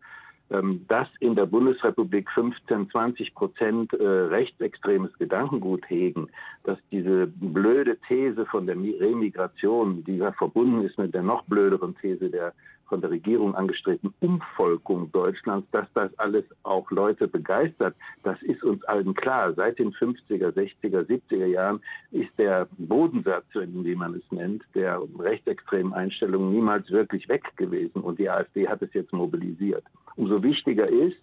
Ähm, 0.48 0.84
dass 0.86 1.08
in 1.18 1.34
der 1.34 1.46
Bundesrepublik 1.46 2.30
15, 2.30 2.90
20 2.90 3.34
Prozent 3.34 3.92
äh, 3.94 4.06
rechtsextremes 4.06 5.10
Gedankengut 5.18 5.88
hegen, 5.90 6.28
dass 6.62 6.78
diese 6.92 7.26
blöde 7.26 7.96
These 8.06 8.46
von 8.46 8.66
der 8.66 8.76
Remigration, 8.76 10.04
die 10.04 10.18
ja 10.18 10.30
verbunden 10.30 10.84
ist 10.84 10.98
mit 10.98 11.14
der 11.14 11.24
noch 11.24 11.42
blöderen 11.44 11.96
These 12.00 12.30
der 12.30 12.52
von 12.88 13.00
der 13.00 13.10
Regierung 13.10 13.54
angestrebten 13.54 14.14
Umvolkung 14.20 15.10
Deutschlands, 15.12 15.66
dass 15.72 15.86
das 15.94 16.16
alles 16.18 16.44
auch 16.62 16.90
Leute 16.90 17.28
begeistert, 17.28 17.96
das 18.22 18.40
ist 18.42 18.62
uns 18.62 18.84
allen 18.84 19.14
klar. 19.14 19.52
Seit 19.54 19.78
den 19.78 19.92
50er, 19.92 20.52
60er, 20.52 21.04
70er 21.04 21.46
Jahren 21.46 21.80
ist 22.12 22.30
der 22.38 22.68
Bodensatz, 22.78 23.46
wie 23.54 23.96
man 23.96 24.14
es 24.14 24.22
nennt, 24.30 24.62
der 24.74 25.02
rechtsextremen 25.18 25.92
Einstellungen 25.92 26.52
niemals 26.52 26.90
wirklich 26.90 27.28
weg 27.28 27.44
gewesen. 27.56 28.02
Und 28.02 28.18
die 28.18 28.30
AfD 28.30 28.68
hat 28.68 28.82
es 28.82 28.92
jetzt 28.94 29.12
mobilisiert. 29.12 29.84
Umso 30.16 30.42
wichtiger 30.42 30.88
ist, 30.88 31.16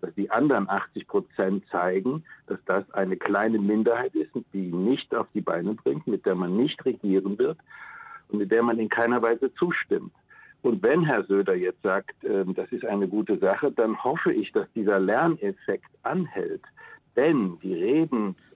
dass 0.00 0.14
die 0.14 0.30
anderen 0.30 0.68
80 0.68 1.06
Prozent 1.06 1.64
zeigen, 1.70 2.24
dass 2.46 2.58
das 2.66 2.90
eine 2.92 3.16
kleine 3.16 3.58
Minderheit 3.58 4.14
ist, 4.14 4.30
die 4.52 4.72
nicht 4.72 5.14
auf 5.14 5.26
die 5.34 5.40
Beine 5.40 5.74
bringt, 5.74 6.06
mit 6.06 6.24
der 6.24 6.34
man 6.34 6.56
nicht 6.56 6.84
regieren 6.84 7.38
wird 7.38 7.58
und 8.28 8.38
mit 8.38 8.50
der 8.50 8.62
man 8.62 8.78
in 8.78 8.88
keiner 8.88 9.20
Weise 9.22 9.52
zustimmt. 9.54 10.12
Und 10.62 10.82
wenn 10.82 11.04
Herr 11.04 11.24
Söder 11.24 11.54
jetzt 11.54 11.82
sagt, 11.82 12.24
äh, 12.24 12.44
das 12.46 12.70
ist 12.72 12.84
eine 12.84 13.08
gute 13.08 13.38
Sache, 13.38 13.70
dann 13.70 14.02
hoffe 14.02 14.32
ich, 14.32 14.52
dass 14.52 14.66
dieser 14.74 14.98
Lerneffekt 14.98 15.90
anhält. 16.02 16.62
Denn 17.16 17.58
die 17.62 17.74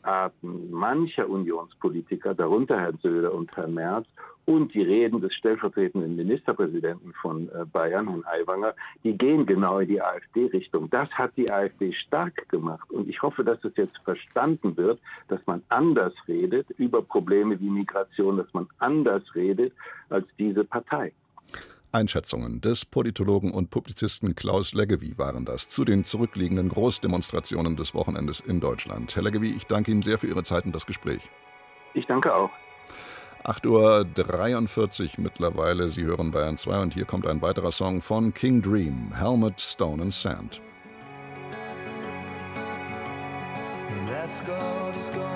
Redensarten 0.02 0.70
mancher 0.70 1.28
Unionspolitiker, 1.28 2.34
darunter 2.34 2.80
Herrn 2.80 2.98
Söder 3.02 3.32
und 3.32 3.56
Herrn 3.56 3.74
Merz, 3.74 4.06
und 4.44 4.74
die 4.74 4.82
Reden 4.82 5.20
des 5.20 5.34
stellvertretenden 5.34 6.16
Ministerpräsidenten 6.16 7.12
von 7.12 7.48
äh, 7.50 7.64
Bayern, 7.64 8.08
Herrn 8.08 8.24
Aiwanger, 8.24 8.74
die 9.04 9.16
gehen 9.16 9.46
genau 9.46 9.78
in 9.78 9.88
die 9.88 10.02
AfD-Richtung. 10.02 10.90
Das 10.90 11.08
hat 11.10 11.36
die 11.36 11.48
AfD 11.48 11.92
stark 11.92 12.48
gemacht. 12.48 12.90
Und 12.90 13.08
ich 13.08 13.22
hoffe, 13.22 13.44
dass 13.44 13.62
es 13.62 13.76
jetzt 13.76 13.98
verstanden 14.02 14.76
wird, 14.76 14.98
dass 15.28 15.46
man 15.46 15.62
anders 15.68 16.12
redet 16.26 16.68
über 16.70 17.02
Probleme 17.02 17.60
wie 17.60 17.70
Migration, 17.70 18.36
dass 18.36 18.52
man 18.52 18.66
anders 18.80 19.22
redet 19.36 19.72
als 20.08 20.26
diese 20.36 20.64
Partei. 20.64 21.12
Einschätzungen 21.92 22.60
des 22.60 22.84
Politologen 22.84 23.52
und 23.52 23.70
Publizisten 23.70 24.34
Klaus 24.34 24.72
Leggevi 24.72 25.18
waren 25.18 25.44
das 25.44 25.68
zu 25.68 25.84
den 25.84 26.04
zurückliegenden 26.04 26.68
Großdemonstrationen 26.68 27.76
des 27.76 27.94
Wochenendes 27.94 28.40
in 28.40 28.60
Deutschland. 28.60 29.14
Herr 29.14 29.22
Leggevi, 29.22 29.50
ich 29.50 29.66
danke 29.66 29.90
Ihnen 29.90 30.02
sehr 30.02 30.18
für 30.18 30.26
Ihre 30.26 30.42
Zeit 30.42 30.64
und 30.64 30.74
das 30.74 30.86
Gespräch. 30.86 31.30
Ich 31.94 32.06
danke 32.06 32.34
auch. 32.34 32.50
8.43 33.44 35.18
Uhr 35.18 35.24
mittlerweile. 35.24 35.88
Sie 35.88 36.04
hören 36.04 36.30
Bayern 36.30 36.56
2 36.56 36.82
und 36.82 36.94
hier 36.94 37.04
kommt 37.04 37.26
ein 37.26 37.42
weiterer 37.42 37.72
Song 37.72 38.00
von 38.00 38.32
King 38.32 38.62
Dream, 38.62 39.12
Helmet, 39.14 39.60
Stone 39.60 40.02
and 40.02 40.14
Sand. 40.14 40.60
Let's 44.08 44.40
go, 44.42 44.52
let's 44.92 45.10
go, 45.10 45.28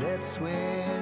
that's 0.00 0.40
where 0.40 0.95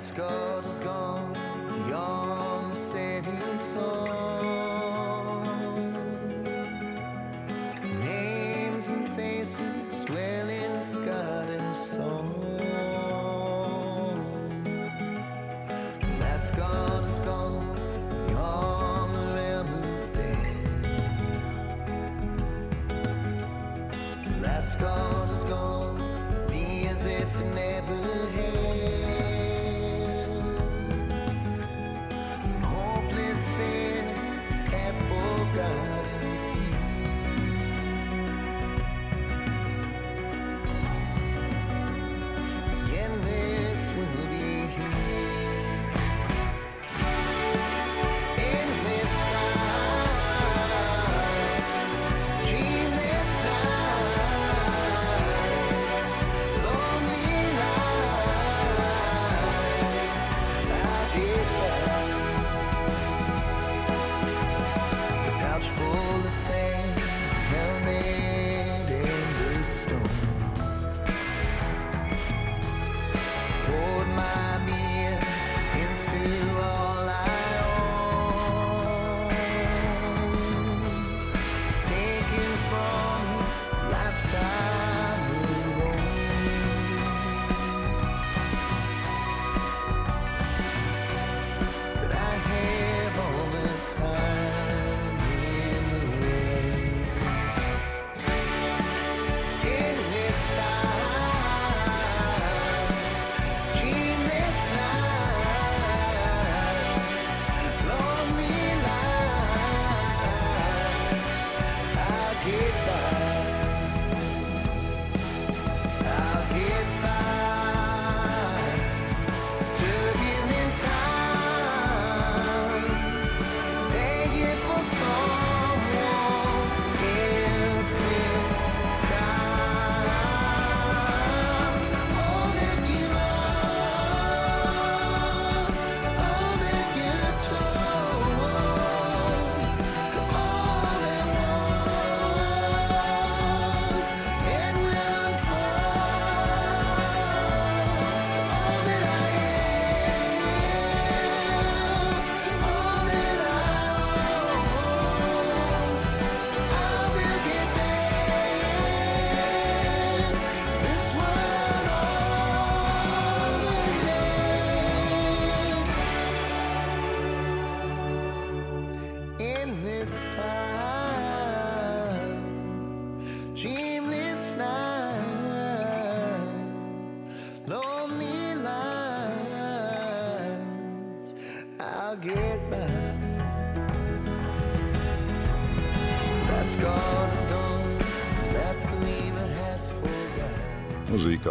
Let's 0.00 0.12
go, 0.12 0.62
let's 0.64 0.80
go, 0.80 1.30
beyond 1.76 2.72
the 2.72 2.74
setting 2.74 3.58
sun. 3.58 4.49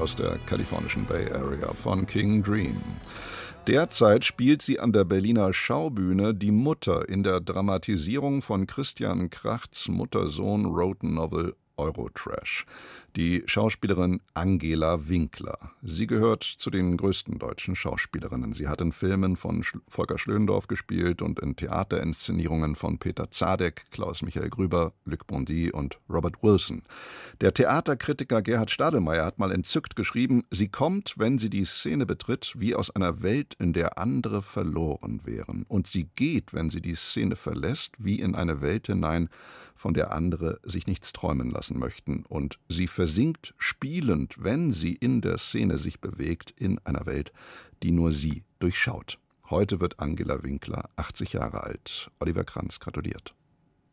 Aus 0.09 0.15
der 0.15 0.39
kalifornischen 0.47 1.05
Bay 1.05 1.31
Area 1.31 1.71
von 1.75 2.07
King 2.07 2.41
Dream. 2.41 2.81
Derzeit 3.67 4.25
spielt 4.25 4.63
sie 4.63 4.79
an 4.79 4.91
der 4.91 5.05
Berliner 5.05 5.53
Schaubühne 5.53 6.33
die 6.33 6.49
Mutter 6.49 7.07
in 7.07 7.21
der 7.21 7.39
Dramatisierung 7.39 8.41
von 8.41 8.65
Christian 8.65 9.29
Krachts 9.29 9.87
Mutter-Sohn 9.87 10.65
Road 10.65 11.03
Novel 11.03 11.53
Eurotrash 11.77 12.65
die 13.19 13.43
Schauspielerin 13.47 14.21
Angela 14.33 15.09
Winkler. 15.09 15.73
Sie 15.81 16.07
gehört 16.07 16.41
zu 16.41 16.69
den 16.69 16.95
größten 16.95 17.37
deutschen 17.37 17.75
Schauspielerinnen. 17.75 18.53
Sie 18.53 18.69
hat 18.69 18.79
in 18.79 18.93
Filmen 18.93 19.35
von 19.35 19.61
Volker 19.89 20.17
Schlöndorff 20.17 20.67
gespielt 20.67 21.21
und 21.21 21.37
in 21.41 21.57
Theaterinszenierungen 21.57 22.75
von 22.75 22.97
Peter 22.97 23.29
Zadek, 23.29 23.91
Klaus-Michael 23.91 24.49
Grüber, 24.49 24.93
Luc 25.03 25.27
Bondy 25.27 25.69
und 25.69 25.99
Robert 26.09 26.41
Wilson. 26.41 26.83
Der 27.41 27.53
Theaterkritiker 27.53 28.41
Gerhard 28.41 28.71
Stadelmeier 28.71 29.25
hat 29.25 29.37
mal 29.37 29.51
entzückt 29.51 29.97
geschrieben, 29.97 30.45
sie 30.49 30.69
kommt, 30.69 31.15
wenn 31.17 31.39
sie 31.39 31.49
die 31.49 31.65
Szene 31.65 32.05
betritt, 32.05 32.53
wie 32.55 32.73
aus 32.73 32.89
einer 32.89 33.21
Welt, 33.21 33.53
in 33.59 33.73
der 33.73 33.97
andere 33.97 34.41
verloren 34.41 35.19
wären. 35.25 35.65
Und 35.67 35.87
sie 35.87 36.07
geht, 36.15 36.53
wenn 36.53 36.69
sie 36.69 36.79
die 36.81 36.95
Szene 36.95 37.35
verlässt, 37.35 37.95
wie 37.97 38.21
in 38.21 38.33
eine 38.33 38.61
Welt 38.61 38.87
hinein, 38.87 39.27
von 39.79 39.93
der 39.93 40.11
andere 40.11 40.59
sich 40.63 40.87
nichts 40.87 41.13
träumen 41.13 41.49
lassen 41.49 41.79
möchten. 41.79 42.25
Und 42.27 42.59
sie 42.67 42.87
versinkt 43.09 43.55
spielend, 43.57 44.35
wenn 44.37 44.71
sie 44.71 44.93
in 44.93 45.21
der 45.21 45.39
Szene 45.39 45.79
sich 45.79 45.99
bewegt, 45.99 46.51
in 46.55 46.77
einer 46.85 47.07
Welt, 47.07 47.31
die 47.81 47.89
nur 47.89 48.11
sie 48.11 48.43
durchschaut. 48.59 49.17
Heute 49.49 49.79
wird 49.79 49.99
Angela 49.99 50.43
Winkler 50.43 50.91
80 50.95 51.33
Jahre 51.33 51.63
alt. 51.63 52.11
Oliver 52.19 52.43
Kranz 52.43 52.79
gratuliert. 52.79 53.33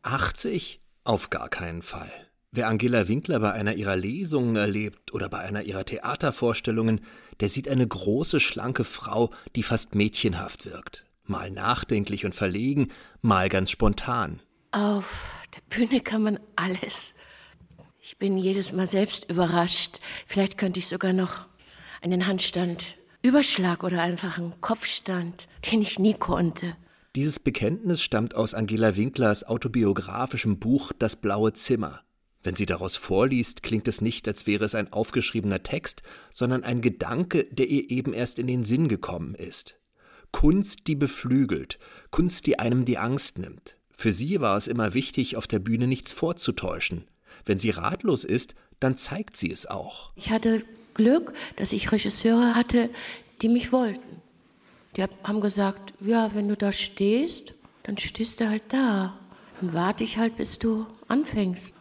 80? 0.03 0.79
Auf 1.03 1.31
gar 1.31 1.49
keinen 1.49 1.81
Fall. 1.81 2.11
Wer 2.51 2.67
Angela 2.67 3.07
Winkler 3.07 3.39
bei 3.39 3.53
einer 3.53 3.73
ihrer 3.73 3.95
Lesungen 3.95 4.55
erlebt 4.55 5.11
oder 5.15 5.29
bei 5.29 5.39
einer 5.39 5.63
ihrer 5.63 5.83
Theatervorstellungen, 5.83 7.01
der 7.39 7.49
sieht 7.49 7.67
eine 7.67 7.87
große, 7.87 8.39
schlanke 8.39 8.83
Frau, 8.83 9.31
die 9.55 9.63
fast 9.63 9.95
mädchenhaft 9.95 10.67
wirkt. 10.67 11.05
Mal 11.23 11.49
nachdenklich 11.49 12.23
und 12.23 12.35
verlegen, 12.35 12.89
mal 13.23 13.49
ganz 13.49 13.71
spontan. 13.71 14.43
Auf 14.71 15.33
der 15.55 15.75
Bühne 15.75 16.01
kann 16.01 16.21
man 16.21 16.39
alles. 16.55 17.15
Ich 18.09 18.17
bin 18.17 18.37
jedes 18.37 18.71
Mal 18.71 18.87
selbst 18.87 19.29
überrascht. 19.29 19.99
Vielleicht 20.27 20.57
könnte 20.57 20.79
ich 20.79 20.87
sogar 20.87 21.11
noch 21.11 21.45
einen 22.01 22.25
Handstand, 22.25 22.95
Überschlag 23.21 23.83
oder 23.83 24.01
einfach 24.01 24.37
einen 24.37 24.61
Kopfstand, 24.61 25.45
den 25.69 25.81
ich 25.81 25.99
nie 25.99 26.13
konnte. 26.13 26.77
Dieses 27.17 27.37
Bekenntnis 27.37 28.01
stammt 28.01 28.33
aus 28.33 28.53
Angela 28.53 28.95
Winklers 28.95 29.43
autobiografischem 29.43 30.57
Buch 30.57 30.93
Das 30.97 31.17
blaue 31.17 31.51
Zimmer. 31.51 31.99
Wenn 32.43 32.55
sie 32.55 32.65
daraus 32.65 32.95
vorliest, 32.95 33.61
klingt 33.61 33.89
es 33.89 33.99
nicht, 33.99 34.25
als 34.29 34.47
wäre 34.47 34.63
es 34.63 34.73
ein 34.73 34.93
aufgeschriebener 34.93 35.63
Text, 35.63 36.01
sondern 36.29 36.63
ein 36.63 36.79
Gedanke, 36.79 37.43
der 37.51 37.67
ihr 37.67 37.91
eben 37.91 38.13
erst 38.13 38.39
in 38.39 38.47
den 38.47 38.63
Sinn 38.63 38.87
gekommen 38.87 39.35
ist. 39.35 39.81
Kunst, 40.31 40.87
die 40.87 40.95
beflügelt, 40.95 41.77
Kunst, 42.09 42.45
die 42.45 42.57
einem 42.57 42.85
die 42.85 42.99
Angst 42.99 43.37
nimmt. 43.37 43.75
Für 43.91 44.13
sie 44.13 44.39
war 44.39 44.55
es 44.55 44.67
immer 44.67 44.93
wichtig, 44.93 45.35
auf 45.35 45.45
der 45.45 45.59
Bühne 45.59 45.87
nichts 45.87 46.13
vorzutäuschen, 46.13 47.03
wenn 47.45 47.59
sie 47.59 47.69
ratlos 47.69 48.23
ist, 48.23 48.55
dann 48.79 48.97
zeigt 48.97 49.37
sie 49.37 49.51
es 49.51 49.65
auch. 49.65 50.11
Ich 50.15 50.31
hatte 50.31 50.63
Glück, 50.93 51.33
dass 51.55 51.71
ich 51.71 51.91
Regisseure 51.91 52.55
hatte, 52.55 52.89
die 53.41 53.49
mich 53.49 53.71
wollten. 53.71 54.21
Die 54.95 55.03
haben 55.23 55.41
gesagt, 55.41 55.93
ja, 55.99 56.33
wenn 56.33 56.47
du 56.47 56.57
da 56.57 56.71
stehst, 56.71 57.53
dann 57.83 57.97
stehst 57.97 58.39
du 58.39 58.49
halt 58.49 58.63
da. 58.69 59.17
Dann 59.61 59.73
warte 59.73 60.03
ich 60.03 60.17
halt, 60.17 60.37
bis 60.37 60.59
du 60.59 60.85
anfängst. 61.07 61.73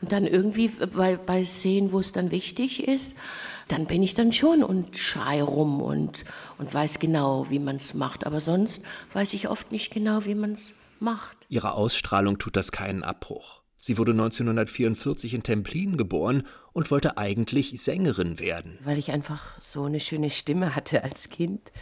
Und 0.00 0.12
dann 0.12 0.26
irgendwie 0.26 0.68
bei, 0.68 1.16
bei 1.16 1.44
Szenen, 1.44 1.92
wo 1.92 1.98
es 1.98 2.12
dann 2.12 2.30
wichtig 2.30 2.86
ist, 2.86 3.14
dann 3.66 3.86
bin 3.86 4.02
ich 4.02 4.14
dann 4.14 4.32
schon 4.32 4.62
und 4.62 4.96
schrei 4.96 5.42
rum 5.42 5.82
und, 5.82 6.24
und 6.58 6.72
weiß 6.72 6.98
genau, 6.98 7.46
wie 7.50 7.58
man 7.58 7.76
es 7.76 7.94
macht. 7.94 8.26
Aber 8.26 8.40
sonst 8.40 8.82
weiß 9.12 9.32
ich 9.34 9.48
oft 9.48 9.72
nicht 9.72 9.90
genau, 9.92 10.24
wie 10.24 10.34
man 10.34 10.52
es 10.52 10.72
macht. 11.00 11.36
Ihrer 11.48 11.74
Ausstrahlung 11.74 12.38
tut 12.38 12.56
das 12.56 12.72
keinen 12.72 13.02
Abbruch. 13.02 13.62
Sie 13.78 13.96
wurde 13.96 14.10
1944 14.10 15.34
in 15.34 15.42
Templin 15.44 15.96
geboren 15.96 16.46
und 16.72 16.90
wollte 16.90 17.16
eigentlich 17.16 17.80
Sängerin 17.80 18.38
werden. 18.40 18.78
Weil 18.82 18.98
ich 18.98 19.12
einfach 19.12 19.60
so 19.60 19.84
eine 19.84 20.00
schöne 20.00 20.30
Stimme 20.30 20.74
hatte 20.74 21.04
als 21.04 21.28
Kind. 21.28 21.72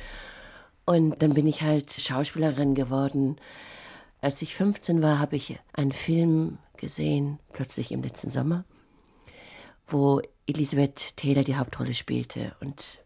Und 0.85 1.23
dann 1.23 1.35
bin 1.35 1.47
ich 1.47 1.63
halt 1.63 1.91
Schauspielerin 1.91 2.75
geworden. 2.75 3.37
Als 4.21 4.43
ich 4.43 4.55
15 4.55 5.03
war, 5.03 5.19
habe 5.19 5.37
ich 5.37 5.59
einen 5.73 5.93
Film 5.93 6.59
gesehen, 6.77 7.39
plötzlich 7.53 7.91
im 7.91 8.03
letzten 8.03 8.31
Sommer, 8.31 8.65
wo 9.87 10.21
Elisabeth 10.47 11.17
Taylor 11.17 11.45
die 11.45 11.57
Hauptrolle 11.57 11.95
spielte. 11.95 12.55
Und 12.61 13.03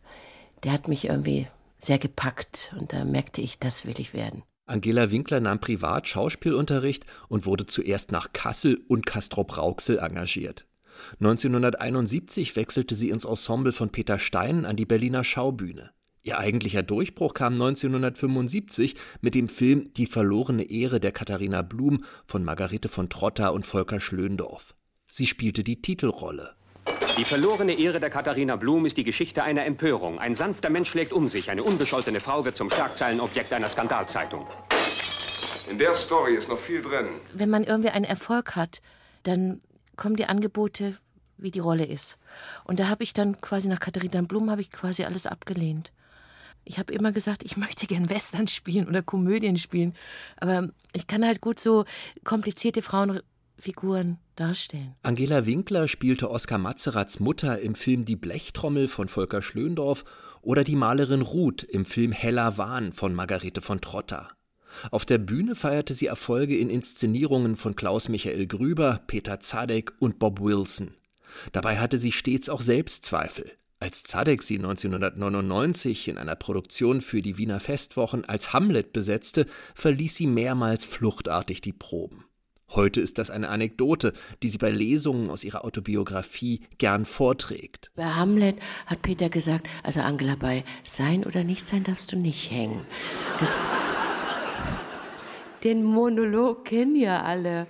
der 0.64 0.72
hat 0.72 0.88
mich 0.88 1.07
irgendwie 1.07 1.46
sehr 1.79 1.98
gepackt. 1.98 2.74
Und 2.79 2.92
da 2.92 3.05
merkte 3.05 3.40
ich, 3.40 3.59
das 3.59 3.87
will 3.87 3.98
ich 3.98 4.12
werden. 4.14 4.42
Angela 4.70 5.11
Winkler 5.11 5.40
nahm 5.40 5.59
privat 5.59 6.06
Schauspielunterricht 6.06 7.04
und 7.28 7.44
wurde 7.44 7.66
zuerst 7.66 8.12
nach 8.12 8.33
Kassel 8.33 8.80
und 8.87 9.04
Castrop-Rauxel 9.04 9.98
engagiert. 9.98 10.66
1971 11.14 12.54
wechselte 12.54 12.94
sie 12.94 13.11
ins 13.11 13.24
Ensemble 13.24 13.72
von 13.72 13.90
Peter 13.90 14.18
Stein 14.18 14.64
an 14.64 14.76
die 14.76 14.87
Berliner 14.87 15.24
Schaubühne. 15.24 15.90
Ihr 16.22 16.38
eigentlicher 16.38 16.83
Durchbruch 16.83 17.35
kam 17.35 17.54
1975 17.54 18.94
mit 19.20 19.35
dem 19.35 19.48
Film 19.48 19.92
Die 19.94 20.06
verlorene 20.06 20.70
Ehre 20.70 21.00
der 21.00 21.12
Katharina 21.12 21.62
Blum 21.62 22.04
von 22.26 22.44
Margarete 22.44 22.88
von 22.88 23.09
Trotta 23.09 23.48
und 23.48 23.66
Volker 23.66 23.98
Schlöndorff. 23.98 24.74
Sie 25.09 25.26
spielte 25.26 25.64
die 25.64 25.83
Titelrolle. 25.83 26.54
Die 27.16 27.24
verlorene 27.24 27.72
Ehre 27.74 28.00
der 28.00 28.10
Katharina 28.10 28.56
Blum 28.56 28.86
ist 28.86 28.96
die 28.96 29.04
Geschichte 29.04 29.42
einer 29.42 29.64
Empörung. 29.64 30.18
Ein 30.18 30.34
sanfter 30.34 30.70
Mensch 30.70 30.90
schlägt 30.90 31.12
um 31.12 31.28
sich. 31.28 31.50
Eine 31.50 31.62
unbescholtene 31.62 32.20
Frau 32.20 32.44
wird 32.44 32.56
zum 32.56 32.70
Schlagzeilenobjekt 32.70 33.52
einer 33.52 33.68
Skandalzeitung. 33.68 34.46
In 35.70 35.78
der 35.78 35.94
Story 35.94 36.34
ist 36.34 36.48
noch 36.48 36.58
viel 36.58 36.82
drin. 36.82 37.06
Wenn 37.32 37.50
man 37.50 37.64
irgendwie 37.64 37.90
einen 37.90 38.04
Erfolg 38.04 38.56
hat, 38.56 38.80
dann 39.22 39.60
kommen 39.96 40.16
die 40.16 40.26
Angebote, 40.26 40.96
wie 41.36 41.50
die 41.50 41.58
Rolle 41.58 41.84
ist. 41.84 42.18
Und 42.64 42.80
da 42.80 42.88
habe 42.88 43.04
ich 43.04 43.12
dann 43.12 43.40
quasi 43.40 43.68
nach 43.68 43.80
Katharina 43.80 44.22
Blum 44.22 44.50
habe 44.50 44.60
ich 44.60 44.70
quasi 44.70 45.04
alles 45.04 45.26
abgelehnt. 45.26 45.92
Ich 46.64 46.78
habe 46.78 46.92
immer 46.92 47.12
gesagt, 47.12 47.42
ich 47.44 47.56
möchte 47.56 47.86
gern 47.86 48.10
Western 48.10 48.48
spielen 48.48 48.88
oder 48.88 49.02
Komödien 49.02 49.56
spielen, 49.56 49.94
aber 50.36 50.68
ich 50.92 51.06
kann 51.06 51.24
halt 51.24 51.40
gut 51.40 51.58
so 51.60 51.84
komplizierte 52.24 52.82
Frauen 52.82 53.20
Figuren 53.58 54.18
darstellen. 54.40 54.96
Angela 55.03 55.46
Winkler 55.46 55.87
spielte 55.87 56.31
Oskar 56.31 56.59
Matzerats 56.59 57.20
Mutter 57.20 57.61
im 57.61 57.74
Film 57.74 58.05
Die 58.05 58.16
Blechtrommel 58.16 58.88
von 58.88 59.09
Volker 59.09 59.42
Schlöndorff 59.42 60.05
oder 60.42 60.64
die 60.64 60.76
Malerin 60.76 61.22
Ruth 61.22 61.62
im 61.62 61.85
Film 61.85 62.12
Heller 62.12 62.57
Wahn 62.57 62.92
von 62.92 63.14
Margarete 63.14 63.61
von 63.61 63.81
Trotta. 63.81 64.31
Auf 64.90 65.05
der 65.05 65.18
Bühne 65.18 65.55
feierte 65.55 65.94
sie 65.94 66.07
Erfolge 66.07 66.57
in 66.57 66.70
Inszenierungen 66.70 67.57
von 67.57 67.76
Klaus 67.76 68.09
Michael 68.09 68.46
Grüber, 68.46 69.00
Peter 69.07 69.40
Zadek 69.40 69.92
und 69.98 70.18
Bob 70.18 70.40
Wilson. 70.40 70.94
Dabei 71.53 71.79
hatte 71.79 71.98
sie 71.98 72.12
stets 72.12 72.48
auch 72.48 72.62
Selbstzweifel. 72.62 73.53
Als 73.79 74.05
Zadek 74.05 74.42
sie 74.42 74.57
1999 74.57 76.09
in 76.09 76.18
einer 76.18 76.37
Produktion 76.37 77.00
für 77.00 77.22
die 77.22 77.38
Wiener 77.38 77.61
Festwochen 77.61 78.24
als 78.26 78.53
Hamlet 78.53 78.92
besetzte, 78.92 79.46
verließ 79.74 80.16
sie 80.16 80.26
mehrmals 80.26 80.85
fluchtartig 80.85 81.61
die 81.62 81.72
Proben. 81.72 82.24
Heute 82.72 83.00
ist 83.00 83.18
das 83.18 83.30
eine 83.30 83.48
Anekdote, 83.48 84.12
die 84.42 84.48
sie 84.48 84.59
bei 84.59 84.70
Lesungen 84.70 85.28
aus 85.28 85.42
ihrer 85.42 85.64
Autobiografie 85.64 86.61
gern 86.78 87.04
vorträgt. 87.04 87.90
Bei 87.96 88.04
Hamlet 88.04 88.56
hat 88.87 89.02
Peter 89.02 89.28
gesagt, 89.28 89.68
also 89.83 90.00
Angela, 90.00 90.37
bei 90.37 90.64
Sein 90.85 91.24
oder 91.24 91.42
Nichtsein 91.42 91.83
darfst 91.83 92.12
du 92.12 92.16
nicht 92.16 92.48
hängen. 92.50 92.83
Das, 93.40 93.64
den 95.64 95.83
Monolog 95.83 96.64
kennen 96.64 96.94
ja 96.94 97.22
alle. 97.22 97.66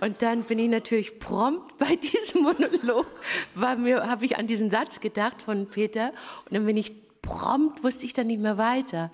Und 0.00 0.22
dann 0.22 0.44
bin 0.44 0.60
ich 0.60 0.68
natürlich 0.68 1.18
prompt 1.18 1.76
bei 1.78 1.96
diesem 1.96 2.42
Monolog, 2.42 3.06
habe 3.56 4.24
ich 4.24 4.38
an 4.38 4.46
diesen 4.46 4.70
Satz 4.70 5.00
gedacht 5.00 5.42
von 5.42 5.66
Peter 5.66 6.12
und 6.44 6.54
dann 6.54 6.64
bin 6.64 6.76
ich 6.76 6.92
prompt, 7.22 7.82
wusste 7.82 8.06
ich 8.06 8.12
dann 8.12 8.28
nicht 8.28 8.40
mehr 8.40 8.58
weiter. 8.58 9.10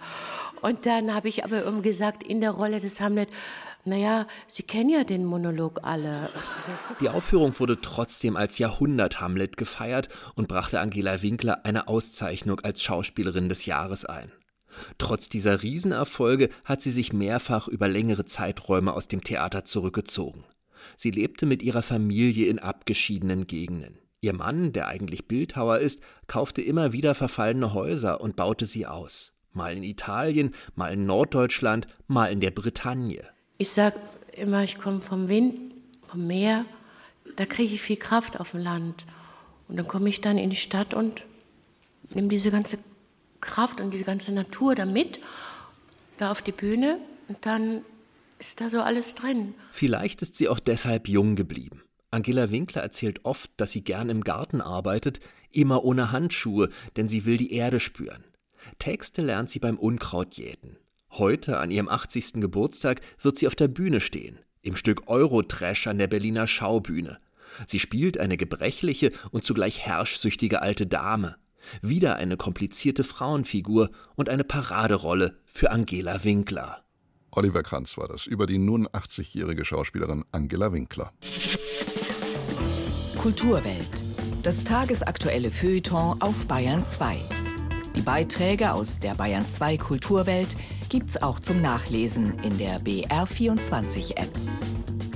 Und 0.61 0.85
dann 0.85 1.14
habe 1.14 1.29
ich 1.29 1.44
aber 1.44 1.62
irgendwie 1.62 1.88
gesagt, 1.88 2.22
in 2.22 2.42
der 2.42 2.50
Rolle 2.50 2.81
des 2.81 3.00
Hamlet, 3.00 3.31
naja, 3.84 4.26
Sie 4.48 4.62
kennen 4.62 4.90
ja 4.90 5.04
den 5.04 5.24
Monolog 5.24 5.80
alle. 5.82 6.30
Die 7.00 7.08
Aufführung 7.08 7.58
wurde 7.58 7.80
trotzdem 7.80 8.36
als 8.36 8.58
Jahrhundert-Hamlet 8.58 9.56
gefeiert 9.56 10.08
und 10.34 10.48
brachte 10.48 10.80
Angela 10.80 11.22
Winkler 11.22 11.64
eine 11.64 11.88
Auszeichnung 11.88 12.60
als 12.60 12.82
Schauspielerin 12.82 13.48
des 13.48 13.66
Jahres 13.66 14.04
ein. 14.04 14.32
Trotz 14.98 15.28
dieser 15.28 15.62
Riesenerfolge 15.62 16.50
hat 16.64 16.82
sie 16.82 16.90
sich 16.90 17.12
mehrfach 17.12 17.68
über 17.68 17.88
längere 17.88 18.24
Zeiträume 18.24 18.92
aus 18.92 19.08
dem 19.08 19.24
Theater 19.24 19.64
zurückgezogen. 19.64 20.44
Sie 20.96 21.10
lebte 21.10 21.46
mit 21.46 21.62
ihrer 21.62 21.82
Familie 21.82 22.46
in 22.46 22.58
abgeschiedenen 22.58 23.46
Gegenden. 23.46 23.98
Ihr 24.20 24.34
Mann, 24.34 24.72
der 24.72 24.88
eigentlich 24.88 25.28
Bildhauer 25.28 25.78
ist, 25.78 26.00
kaufte 26.26 26.60
immer 26.60 26.92
wieder 26.92 27.14
verfallene 27.14 27.72
Häuser 27.72 28.20
und 28.20 28.36
baute 28.36 28.66
sie 28.66 28.86
aus. 28.86 29.32
Mal 29.52 29.76
in 29.76 29.82
Italien, 29.82 30.54
mal 30.74 30.92
in 30.92 31.06
Norddeutschland, 31.06 31.86
mal 32.06 32.26
in 32.26 32.40
der 32.40 32.50
Bretagne. 32.50 33.24
Ich 33.61 33.68
sag 33.68 33.92
immer, 34.33 34.64
ich 34.64 34.79
komme 34.79 35.03
vom 35.03 35.29
Wind, 35.29 35.75
vom 36.09 36.27
Meer. 36.27 36.64
Da 37.37 37.44
kriege 37.44 37.75
ich 37.75 37.83
viel 37.83 37.99
Kraft 37.99 38.40
auf 38.40 38.53
dem 38.53 38.61
Land. 38.61 39.05
Und 39.68 39.77
dann 39.77 39.87
komme 39.87 40.09
ich 40.09 40.23
dann 40.23 40.38
in 40.38 40.49
die 40.49 40.57
Stadt 40.57 40.94
und 40.94 41.27
nehme 42.14 42.29
diese 42.29 42.51
ganze 42.51 42.79
Kraft 43.42 43.83
und 43.83 43.92
diese 43.92 44.05
ganze 44.05 44.33
Natur 44.33 44.75
da 44.75 44.87
mit, 44.87 45.20
da 46.16 46.31
auf 46.31 46.40
die 46.40 46.53
Bühne. 46.53 47.03
Und 47.29 47.37
dann 47.42 47.85
ist 48.38 48.62
da 48.62 48.70
so 48.70 48.81
alles 48.81 49.14
drin. 49.14 49.53
Vielleicht 49.73 50.23
ist 50.23 50.37
sie 50.37 50.49
auch 50.49 50.59
deshalb 50.59 51.07
jung 51.07 51.37
geblieben. 51.37 51.83
Angela 52.11 52.51
Winkler 52.51 52.81
erzählt 52.81 53.27
oft, 53.27 53.51
dass 53.59 53.73
sie 53.73 53.85
gern 53.85 54.09
im 54.09 54.25
Garten 54.25 54.62
arbeitet, 54.62 55.20
immer 55.51 55.85
ohne 55.85 56.12
Handschuhe, 56.12 56.70
denn 56.96 57.09
sie 57.09 57.27
will 57.27 57.37
die 57.37 57.53
Erde 57.53 57.79
spüren. 57.79 58.25
Texte 58.79 59.20
lernt 59.20 59.51
sie 59.51 59.59
beim 59.59 59.77
Unkrautjäten. 59.77 60.79
Heute, 61.12 61.59
an 61.59 61.70
ihrem 61.70 61.88
80. 61.88 62.35
Geburtstag, 62.35 63.01
wird 63.20 63.37
sie 63.37 63.46
auf 63.49 63.57
der 63.57 63.68
Bühne 63.68 64.01
stehen, 64.01 64.38
im 64.62 64.77
Stück 64.77 65.09
Eurotrash 65.09 65.88
an 65.88 65.99
der 65.99 66.07
Berliner 66.07 66.46
Schaubühne. 66.46 67.18
Sie 67.66 67.81
spielt 67.81 68.18
eine 68.18 68.37
gebrechliche 68.37 69.11
und 69.33 69.44
zugleich 69.44 69.81
herrschsüchtige 69.81 70.62
alte 70.62 70.87
Dame. 70.87 71.37
Wieder 71.83 72.16
eine 72.16 72.37
komplizierte 72.37 73.05
Frauenfigur 73.05 73.90
und 74.14 74.29
eine 74.29 74.44
Paraderolle 74.44 75.37
für 75.46 75.70
Angela 75.70 76.25
Winkler. 76.25 76.85
Oliver 77.33 77.62
Kranz 77.62 77.99
war 77.99 78.09
das 78.09 78.27
über 78.27 78.46
die 78.46 78.59
nun 78.59 78.87
80-jährige 78.88 79.64
Schauspielerin 79.64 80.25
Angela 80.33 80.73
Winkler. 80.73 81.12
Kulturwelt. 83.18 83.90
Das 84.42 84.64
tagesaktuelle 84.64 85.51
Feuilleton 85.51 86.23
auf 86.23 86.46
Bayern 86.46 86.87
2. 86.87 87.16
Die 87.94 88.01
Beiträge 88.01 88.73
aus 88.73 88.99
der 88.99 89.14
Bayern 89.14 89.44
2 89.44 89.77
Kulturwelt 89.77 90.57
gibt's 90.90 91.22
auch 91.22 91.40
zum 91.40 91.62
Nachlesen 91.62 92.35
in 92.42 92.59
der 92.59 92.81
BR24 92.81 94.16
App. 94.16 94.31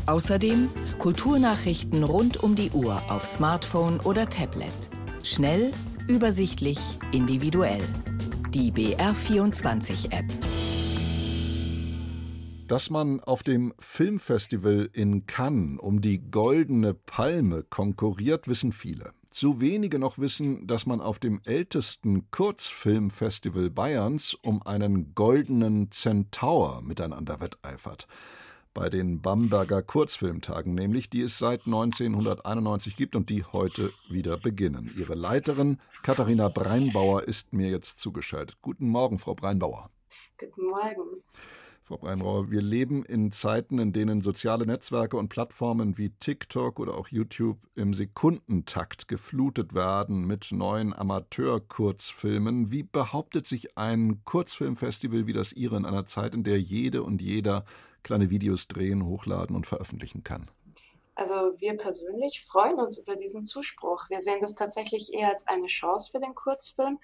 Außerdem 0.07 0.71
Kulturnachrichten 0.99 2.05
rund 2.05 2.43
um 2.43 2.55
die 2.55 2.71
Uhr 2.71 3.03
auf 3.11 3.27
Smartphone 3.27 4.01
oder 4.01 4.29
Tablet. 4.29 4.73
Schnell, 5.25 5.73
übersichtlich, 6.07 6.79
individuell. 7.13 7.83
Die 8.51 8.71
BR24 8.71 10.13
App. 10.13 10.27
Dass 12.69 12.89
man 12.89 13.21
auf 13.21 13.43
dem 13.43 13.75
Filmfestival 13.81 14.89
in 14.93 15.27
Cannes 15.27 15.81
um 15.81 16.01
die 16.01 16.19
Goldene 16.31 16.95
Palme 16.95 17.65
konkurriert, 17.65 18.47
wissen 18.47 18.71
viele. 18.73 19.13
Zu 19.35 19.61
wenige 19.61 19.99
noch 19.99 20.17
wissen, 20.19 20.65
dass 20.69 20.87
man 20.87 21.01
auf 21.01 21.19
dem 21.19 21.41
ältesten 21.45 22.31
Kurzfilmfestival 22.31 23.69
Bayerns 23.69 24.35
um 24.35 24.63
einen 24.63 25.13
goldenen 25.17 25.91
Centaur 25.91 26.83
miteinander 26.83 27.41
wetteifert. 27.41 28.07
Bei 28.75 28.89
den 28.89 29.23
Bamberger 29.23 29.83
Kurzfilmtagen 29.83 30.77
nämlich, 30.77 31.11
die 31.11 31.23
es 31.23 31.37
seit 31.37 31.67
1991 31.67 32.97
gibt 32.97 33.17
und 33.17 33.29
die 33.29 33.43
heute 33.43 33.93
wieder 34.09 34.37
beginnen. 34.37 34.95
Ihre 34.97 35.17
Leiterin 35.17 35.81
Katharina 36.05 36.49
Breinbauer 36.49 37.25
ist 37.25 37.53
mir 37.53 37.71
jetzt 37.71 37.99
zugeschaltet. 37.99 38.59
Guten 38.63 38.87
Morgen, 38.87 39.19
Frau 39.19 39.35
Breinbauer. 39.35 39.91
Guten 40.39 40.67
Morgen. 40.67 41.25
Frau 41.87 41.99
Breinrauer, 41.99 42.51
wir 42.51 42.63
leben 42.63 43.05
in 43.05 43.31
Zeiten, 43.31 43.79
in 43.79 43.93
denen 43.93 44.23
soziale 44.23 44.65
Netzwerke 44.65 45.19
und 45.19 45.29
Plattformen 45.29 45.99
wie 45.99 46.09
TikTok 46.19 46.81
oder 46.81 46.95
auch 46.97 47.09
YouTube 47.09 47.59
im 47.75 47.93
Sekundentakt 47.93 49.07
geflutet 49.07 49.75
werden 49.75 50.27
mit 50.27 50.51
neuen 50.51 50.95
Amateur-Kurzfilmen. 50.95 52.71
Wie 52.71 52.85
behauptet 52.85 53.47
sich 53.47 53.77
ein 53.77 54.25
Kurzfilmfestival 54.25 55.27
wie 55.27 55.35
das 55.35 55.53
Ihre 55.53 55.77
in 55.77 55.85
einer 55.85 56.07
Zeit, 56.07 56.35
in 56.35 56.43
der 56.43 56.59
jede 56.59 57.03
und 57.03 57.21
jeder 57.21 57.67
kleine 58.03 58.31
Videos 58.31 58.67
drehen, 58.67 59.05
hochladen 59.05 59.55
und 59.55 59.67
veröffentlichen 59.67 60.25
kann? 60.25 60.51
Also 61.17 61.35
wir 61.59 61.77
persönlich 61.77 62.47
freuen 62.47 62.81
uns 62.81 62.97
über 62.97 63.15
diesen 63.15 63.45
Zuspruch. 63.45 64.09
Wir 64.09 64.23
sehen 64.23 64.41
das 64.41 64.55
tatsächlich 64.55 65.13
eher 65.13 65.29
als 65.29 65.47
eine 65.47 65.67
Chance 65.67 66.11
für 66.11 66.19
den 66.19 66.35
Kurzfilm, 66.35 66.99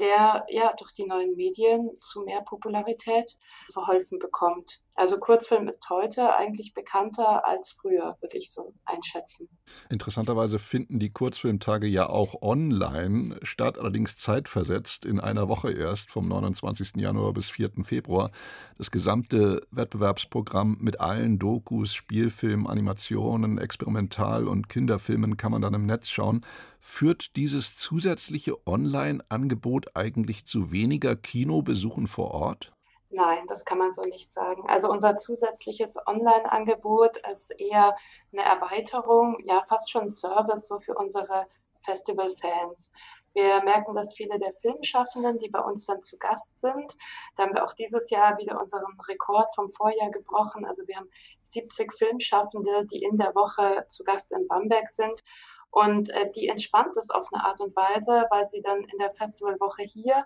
der 0.00 0.44
ja 0.48 0.72
durch 0.78 0.92
die 0.92 1.06
neuen 1.06 1.36
Medien 1.36 1.90
zu 2.00 2.22
mehr 2.22 2.40
Popularität 2.42 3.38
verholfen 3.72 4.18
bekommt. 4.18 4.82
Also 4.96 5.18
Kurzfilm 5.18 5.68
ist 5.68 5.88
heute 5.88 6.34
eigentlich 6.34 6.74
bekannter 6.74 7.46
als 7.46 7.70
früher, 7.70 8.16
würde 8.20 8.36
ich 8.36 8.52
so 8.52 8.74
einschätzen. 8.84 9.48
Interessanterweise 9.88 10.58
finden 10.58 10.98
die 10.98 11.10
Kurzfilmtage 11.10 11.86
ja 11.86 12.08
auch 12.08 12.42
online 12.42 13.38
statt, 13.42 13.78
allerdings 13.78 14.16
zeitversetzt 14.16 15.04
in 15.06 15.20
einer 15.20 15.48
Woche 15.48 15.72
erst, 15.72 16.10
vom 16.10 16.28
29. 16.28 16.96
Januar 16.96 17.32
bis 17.32 17.48
4. 17.50 17.70
Februar. 17.82 18.30
Das 18.78 18.90
gesamte 18.90 19.66
Wettbewerbsprogramm 19.70 20.78
mit 20.80 21.00
allen 21.00 21.38
Dokus, 21.38 21.94
Spielfilmen, 21.94 22.66
Animationen, 22.66 23.58
Experimental- 23.58 24.48
und 24.48 24.68
Kinderfilmen 24.68 25.36
kann 25.36 25.52
man 25.52 25.62
dann 25.62 25.74
im 25.74 25.86
Netz 25.86 26.08
schauen. 26.08 26.44
Führt 26.80 27.36
dieses 27.36 27.74
zusätzliche 27.74 28.66
Online-Angebot 28.66 29.96
eigentlich 29.96 30.46
zu 30.46 30.72
weniger 30.72 31.16
Kinobesuchen 31.16 32.06
vor 32.06 32.32
Ort? 32.32 32.72
Nein, 33.12 33.46
das 33.48 33.64
kann 33.64 33.78
man 33.78 33.90
so 33.90 34.02
nicht 34.02 34.30
sagen. 34.30 34.68
Also 34.68 34.88
unser 34.88 35.16
zusätzliches 35.16 35.96
Online-Angebot 36.06 37.16
ist 37.28 37.50
eher 37.50 37.96
eine 38.32 38.42
Erweiterung, 38.42 39.38
ja 39.44 39.64
fast 39.68 39.90
schon 39.90 40.08
Service 40.08 40.68
so 40.68 40.78
für 40.78 40.94
unsere 40.94 41.46
Festival-Fans. 41.84 42.92
Wir 43.32 43.62
merken, 43.62 43.94
dass 43.96 44.14
viele 44.14 44.38
der 44.38 44.52
Filmschaffenden, 44.52 45.38
die 45.38 45.48
bei 45.48 45.60
uns 45.60 45.86
dann 45.86 46.02
zu 46.02 46.18
Gast 46.18 46.58
sind, 46.58 46.96
da 47.34 47.44
haben 47.44 47.54
wir 47.54 47.64
auch 47.64 47.72
dieses 47.72 48.10
Jahr 48.10 48.38
wieder 48.38 48.60
unseren 48.60 48.98
Rekord 49.08 49.52
vom 49.56 49.70
Vorjahr 49.70 50.10
gebrochen. 50.10 50.64
Also 50.64 50.86
wir 50.86 50.96
haben 50.96 51.10
70 51.42 51.92
Filmschaffende, 51.92 52.86
die 52.86 53.02
in 53.02 53.18
der 53.18 53.34
Woche 53.34 53.86
zu 53.88 54.04
Gast 54.04 54.32
in 54.32 54.46
Bamberg 54.46 54.88
sind. 54.88 55.22
Und 55.70 56.10
äh, 56.10 56.30
die 56.30 56.48
entspannt 56.48 56.96
es 56.96 57.10
auf 57.10 57.32
eine 57.32 57.44
Art 57.44 57.60
und 57.60 57.74
Weise, 57.76 58.26
weil 58.30 58.44
sie 58.44 58.62
dann 58.62 58.82
in 58.82 58.98
der 58.98 59.12
Festivalwoche 59.12 59.82
hier 59.82 60.24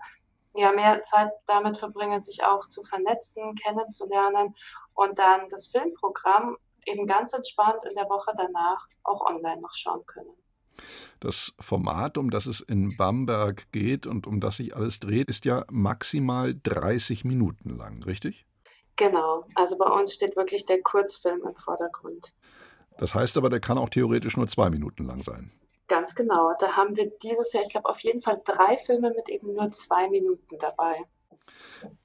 ja, 0.55 0.71
mehr 0.71 1.03
Zeit 1.03 1.31
damit 1.45 1.77
verbringen, 1.77 2.19
sich 2.19 2.43
auch 2.43 2.65
zu 2.67 2.83
vernetzen, 2.83 3.55
kennenzulernen 3.55 4.55
und 4.93 5.19
dann 5.19 5.49
das 5.49 5.67
Filmprogramm 5.67 6.57
eben 6.85 7.07
ganz 7.07 7.33
entspannt 7.33 7.83
in 7.89 7.95
der 7.95 8.09
Woche 8.09 8.31
danach 8.35 8.87
auch 9.03 9.21
online 9.21 9.61
noch 9.61 9.73
schauen 9.73 10.05
können. 10.05 10.35
Das 11.19 11.53
Format, 11.59 12.17
um 12.17 12.29
das 12.29 12.45
es 12.45 12.59
in 12.59 12.97
Bamberg 12.97 13.71
geht 13.71 14.05
und 14.07 14.27
um 14.27 14.41
das 14.41 14.57
sich 14.57 14.75
alles 14.75 14.99
dreht, 14.99 15.29
ist 15.29 15.45
ja 15.45 15.65
maximal 15.71 16.53
30 16.53 17.23
Minuten 17.23 17.77
lang, 17.77 18.03
richtig? 18.03 18.45
Genau, 18.97 19.45
also 19.55 19.77
bei 19.77 19.87
uns 19.87 20.13
steht 20.13 20.35
wirklich 20.35 20.65
der 20.65 20.81
Kurzfilm 20.81 21.41
im 21.45 21.55
Vordergrund. 21.55 22.33
Das 22.97 23.13
heißt 23.13 23.37
aber, 23.37 23.49
der 23.49 23.59
kann 23.59 23.77
auch 23.77 23.89
theoretisch 23.89 24.37
nur 24.37 24.47
zwei 24.47 24.69
Minuten 24.69 25.05
lang 25.05 25.21
sein. 25.21 25.51
Ganz 25.87 26.15
genau. 26.15 26.53
Da 26.59 26.75
haben 26.75 26.95
wir 26.95 27.11
dieses 27.21 27.53
Jahr, 27.53 27.63
ich 27.63 27.69
glaube, 27.69 27.89
auf 27.89 27.99
jeden 27.99 28.21
Fall 28.21 28.41
drei 28.43 28.77
Filme 28.77 29.11
mit 29.15 29.29
eben 29.29 29.53
nur 29.53 29.69
zwei 29.71 30.09
Minuten 30.09 30.57
dabei. 30.57 31.05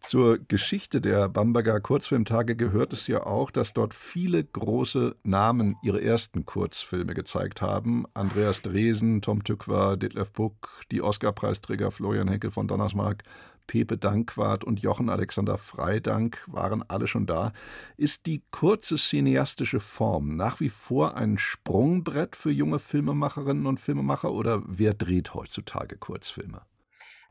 Zur 0.00 0.38
Geschichte 0.38 1.00
der 1.00 1.28
Bamberger 1.28 1.80
Kurzfilmtage 1.80 2.56
gehört 2.56 2.92
es 2.92 3.06
ja 3.06 3.24
auch, 3.24 3.50
dass 3.50 3.72
dort 3.72 3.94
viele 3.94 4.44
große 4.44 5.16
Namen 5.22 5.76
ihre 5.82 6.02
ersten 6.02 6.44
Kurzfilme 6.44 7.14
gezeigt 7.14 7.62
haben. 7.62 8.04
Andreas 8.12 8.62
Dresen, 8.62 9.22
Tom 9.22 9.44
Tückwer, 9.44 9.96
Detlef 9.96 10.32
Buck, 10.32 10.80
die 10.90 11.00
Oscarpreisträger 11.00 11.90
Florian 11.90 12.28
Henkel 12.28 12.50
von 12.50 12.68
Donnersmarck, 12.68 13.22
Pepe 13.70 13.96
Dankwart 13.96 14.64
und 14.64 14.80
Jochen 14.80 15.09
Alexander 15.09 15.56
Freidank 15.56 16.42
waren 16.48 16.83
alle 16.88 17.06
schon 17.06 17.26
da. 17.26 17.52
Ist 17.96 18.26
die 18.26 18.42
kurze 18.50 18.96
cineastische 18.96 19.78
Form 19.78 20.35
nach 20.35 20.59
wie 20.59 20.70
vor 20.70 21.16
ein 21.16 21.38
Sprungbrett 21.38 22.35
für 22.35 22.50
junge 22.50 22.80
Filmemacherinnen 22.80 23.68
und 23.68 23.78
Filmemacher 23.78 24.33
oder 24.33 24.61
wer 24.66 24.92
dreht 24.92 25.35
heutzutage 25.35 25.98
Kurzfilme? 25.98 26.62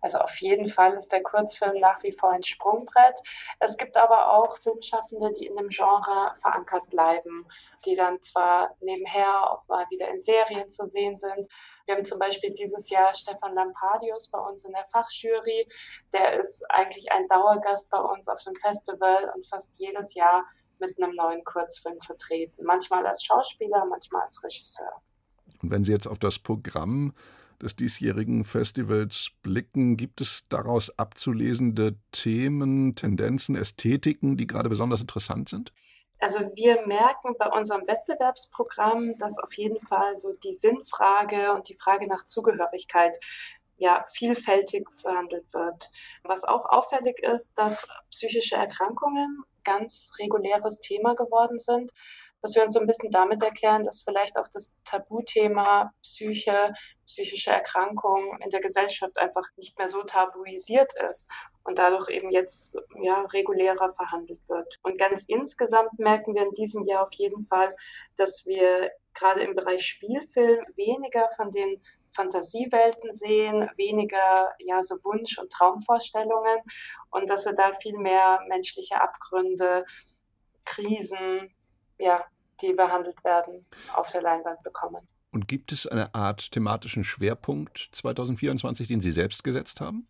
Also 0.02 0.20
auf 0.20 0.38
jeden 0.38 0.68
Fall 0.68 0.94
ist 0.94 1.12
der 1.12 1.24
Kurzfilm 1.24 1.78
nach 1.80 2.02
wie 2.04 2.14
vor 2.14 2.32
ein 2.32 2.44
Sprungbrett. 2.44 3.20
Es 3.60 3.78
gibt 3.78 3.98
aber 3.98 4.32
auch 4.32 4.58
Filmschaffende, 4.58 5.34
die 5.34 5.48
in 5.48 5.58
dem 5.58 5.68
Genre 5.68 6.34
verankert 6.38 6.88
bleiben, 6.90 7.46
die 7.86 7.96
dann 7.96 8.22
zwar 8.22 8.76
nebenher 8.80 9.52
auch 9.52 9.68
mal 9.68 9.86
wieder 9.90 10.10
in 10.10 10.20
Serien 10.20 10.70
zu 10.70 10.86
sehen 10.86 11.18
sind. 11.18 11.48
Wir 11.90 11.96
haben 11.96 12.06
zum 12.06 12.20
Beispiel 12.20 12.52
dieses 12.52 12.92
Jahr 12.92 13.16
Stefan 13.16 13.56
Lampadius 13.56 14.28
bei 14.28 14.38
uns 14.38 14.64
in 14.64 14.74
der 14.74 14.86
Fachjury. 14.92 15.68
Der 16.14 16.40
ist 16.40 16.64
eigentlich 16.70 17.12
ein 17.12 17.26
Dauergast 17.26 17.90
bei 17.90 17.98
uns 17.98 18.28
auf 18.28 18.40
dem 18.44 18.54
Festival 18.54 19.34
und 19.36 19.48
fast 19.48 19.76
jedes 19.80 20.14
Jahr 20.14 20.46
mit 20.80 21.02
einem 21.02 21.16
neuen 21.16 21.44
Kurzfilm 21.44 21.98
vertreten. 21.98 22.64
Manchmal 22.64 23.08
als 23.08 23.24
Schauspieler, 23.24 23.88
manchmal 23.90 24.22
als 24.22 24.44
Regisseur. 24.44 25.02
Und 25.64 25.72
wenn 25.72 25.84
Sie 25.84 25.92
jetzt 25.92 26.06
auf 26.06 26.20
das 26.20 26.38
Programm 26.38 27.16
des 27.60 27.76
diesjährigen 27.76 28.44
Festivals 28.44 29.32
blicken, 29.42 29.98
gibt 29.98 30.22
es 30.22 30.44
daraus 30.48 30.96
abzulesende 31.00 31.96
Themen, 32.12 32.94
Tendenzen, 32.94 33.56
Ästhetiken, 33.56 34.38
die 34.38 34.46
gerade 34.46 34.70
besonders 34.70 35.02
interessant 35.02 35.50
sind? 35.50 35.74
Also 36.20 36.40
wir 36.56 36.86
merken 36.86 37.36
bei 37.38 37.48
unserem 37.48 37.88
Wettbewerbsprogramm, 37.88 39.16
dass 39.18 39.40
auf 39.40 39.54
jeden 39.54 39.80
Fall 39.80 40.18
so 40.18 40.34
die 40.34 40.54
Sinnfrage 40.54 41.54
und 41.54 41.70
die 41.70 41.78
Frage 41.78 42.08
nach 42.08 42.26
Zugehörigkeit 42.26 43.18
ja, 43.78 44.06
vielfältig 44.12 44.86
behandelt 45.02 45.54
wird. 45.54 45.90
Was 46.24 46.44
auch 46.44 46.66
auffällig 46.66 47.20
ist, 47.20 47.58
dass 47.58 47.88
psychische 48.12 48.56
Erkrankungen 48.56 49.44
ganz 49.64 50.12
reguläres 50.20 50.82
Thema 50.82 51.16
geworden 51.16 51.60
sind 51.60 51.92
was 52.42 52.56
wir 52.56 52.64
uns 52.64 52.74
so 52.74 52.80
ein 52.80 52.88
bisschen 52.88 53.12
damit 53.12 53.42
erklären, 53.42 53.84
dass 53.84 54.02
vielleicht 54.02 54.38
auch 54.38 54.48
das 54.48 54.78
Tabuthema 54.86 55.92
Psyche, 56.02 56.74
psychische 57.06 57.52
Erkrankungen 57.52 58.42
in 58.42 58.50
der 58.50 58.62
Gesellschaft 58.62 59.18
einfach 59.18 59.46
nicht 59.58 59.78
mehr 59.78 59.90
so 59.90 60.04
tabuisiert 60.04 60.94
ist 61.10 61.28
und 61.64 61.80
dadurch 61.80 62.10
eben 62.10 62.32
jetzt 62.32 62.78
ja, 63.02 63.22
regulärer 63.34 63.94
verhandelt 63.94 64.40
wird. 64.48 64.80
Und 64.84 64.98
ganz 64.98 65.24
insgesamt 65.28 66.00
merken 66.00 66.36
wir 66.36 66.44
in 66.44 66.54
diesem 66.54 66.86
Jahr 66.86 67.06
auf 67.06 67.14
jeden 67.14 67.42
Fall, 67.44 67.76
dass 68.16 68.46
wir 68.46 68.92
gerade 69.14 69.42
im 69.42 69.56
Bereich 69.56 69.86
Spielfilm 69.86 70.66
weniger 70.76 71.28
von 71.36 71.52
den 71.52 71.82
Fantasiewelten 72.12 73.12
sehen, 73.12 73.70
weniger 73.76 74.54
ja 74.60 74.82
so 74.82 74.96
Wunsch- 75.04 75.38
und 75.38 75.52
Traumvorstellungen 75.52 76.60
und 77.12 77.30
dass 77.30 77.46
wir 77.46 77.54
da 77.54 77.74
viel 77.74 77.98
mehr 77.98 78.40
menschliche 78.48 79.00
Abgründe, 79.00 79.86
Krisen, 80.66 81.54
ja, 82.00 82.24
die 82.62 82.74
behandelt 82.74 83.24
werden, 83.24 83.66
auf 83.94 84.12
der 84.12 84.22
Leinwand 84.22 84.64
bekommen. 84.64 85.08
Und 85.32 85.48
gibt 85.48 85.72
es 85.72 85.86
eine 85.86 86.14
Art 86.16 86.52
thematischen 86.52 87.04
Schwerpunkt 87.04 87.90
2024, 87.92 88.88
den 88.88 89.02
Sie 89.02 89.12
selbst 89.12 89.44
gesetzt 89.44 89.80
haben? 89.80 90.08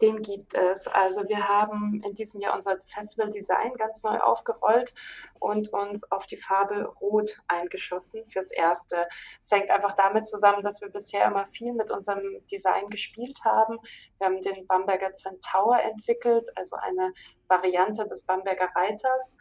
Den 0.00 0.22
gibt 0.22 0.54
es. 0.54 0.86
Also 0.88 1.28
wir 1.28 1.46
haben 1.46 2.00
in 2.02 2.14
diesem 2.14 2.40
Jahr 2.40 2.54
unser 2.54 2.78
Festival 2.86 3.28
Design 3.28 3.74
ganz 3.74 4.02
neu 4.02 4.16
aufgerollt 4.16 4.94
und 5.38 5.70
uns 5.74 6.10
auf 6.10 6.26
die 6.26 6.38
Farbe 6.38 6.86
Rot 7.00 7.38
eingeschossen 7.48 8.26
fürs 8.26 8.50
Erste. 8.50 9.06
Es 9.42 9.50
hängt 9.50 9.70
einfach 9.70 9.92
damit 9.92 10.24
zusammen, 10.24 10.62
dass 10.62 10.80
wir 10.80 10.88
bisher 10.88 11.26
immer 11.26 11.46
viel 11.46 11.74
mit 11.74 11.90
unserem 11.90 12.22
Design 12.50 12.86
gespielt 12.86 13.38
haben. 13.44 13.78
Wir 14.18 14.28
haben 14.28 14.40
den 14.40 14.66
Bamberger 14.66 15.12
Centaur 15.12 15.78
entwickelt, 15.80 16.48
also 16.56 16.76
eine 16.76 17.12
Variante 17.48 18.08
des 18.08 18.24
Bamberger 18.24 18.70
Reiters. 18.74 19.36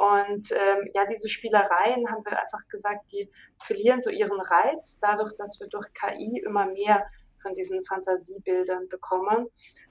Und 0.00 0.50
ähm, 0.52 0.88
ja, 0.94 1.04
diese 1.04 1.28
Spielereien 1.28 2.10
haben 2.10 2.24
wir 2.24 2.40
einfach 2.40 2.66
gesagt, 2.70 3.12
die 3.12 3.30
verlieren 3.62 4.00
so 4.00 4.08
ihren 4.08 4.40
Reiz, 4.40 4.98
dadurch, 4.98 5.36
dass 5.36 5.60
wir 5.60 5.68
durch 5.68 5.92
KI 5.92 6.38
immer 6.42 6.64
mehr 6.64 7.06
von 7.42 7.52
diesen 7.52 7.84
Fantasiebildern 7.84 8.88
bekommen. 8.88 9.48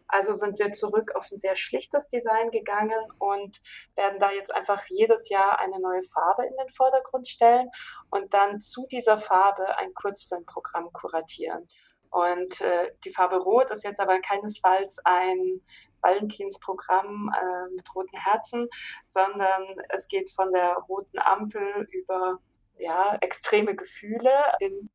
Also 0.07 0.33
sind 0.33 0.57
wir 0.57 0.71
zurück 0.71 1.11
auf 1.13 1.27
ein 1.31 1.37
sehr 1.37 1.55
schlichtes 1.55 2.09
Design 2.09 2.49
gegangen 2.49 2.99
und 3.19 3.61
werden 3.95 4.17
da 4.17 4.31
jetzt 4.31 4.51
einfach 4.51 4.83
jedes 4.87 5.29
Jahr 5.29 5.59
eine 5.59 5.79
neue 5.79 6.01
Farbe 6.01 6.43
in 6.43 6.57
den 6.57 6.69
Vordergrund 6.69 7.27
stellen 7.27 7.69
und 8.09 8.33
dann 8.33 8.59
zu 8.59 8.87
dieser 8.87 9.19
Farbe 9.19 9.77
ein 9.77 9.93
Kurzfilmprogramm 9.93 10.91
kuratieren. 10.91 11.67
Und 12.09 12.61
äh, 12.61 12.91
die 13.05 13.11
Farbe 13.11 13.37
Rot 13.37 13.69
ist 13.69 13.83
jetzt 13.83 13.99
aber 13.99 14.19
keinesfalls 14.19 14.97
ein 15.03 15.61
Valentinsprogramm 16.01 17.31
äh, 17.33 17.75
mit 17.75 17.93
roten 17.95 18.17
Herzen, 18.17 18.67
sondern 19.05 19.63
es 19.89 20.07
geht 20.07 20.29
von 20.31 20.51
der 20.51 20.73
roten 20.87 21.19
Ampel 21.19 21.87
über 21.91 22.39
ja, 22.77 23.17
extreme 23.21 23.75
Gefühle 23.75 24.31
in 24.59 24.89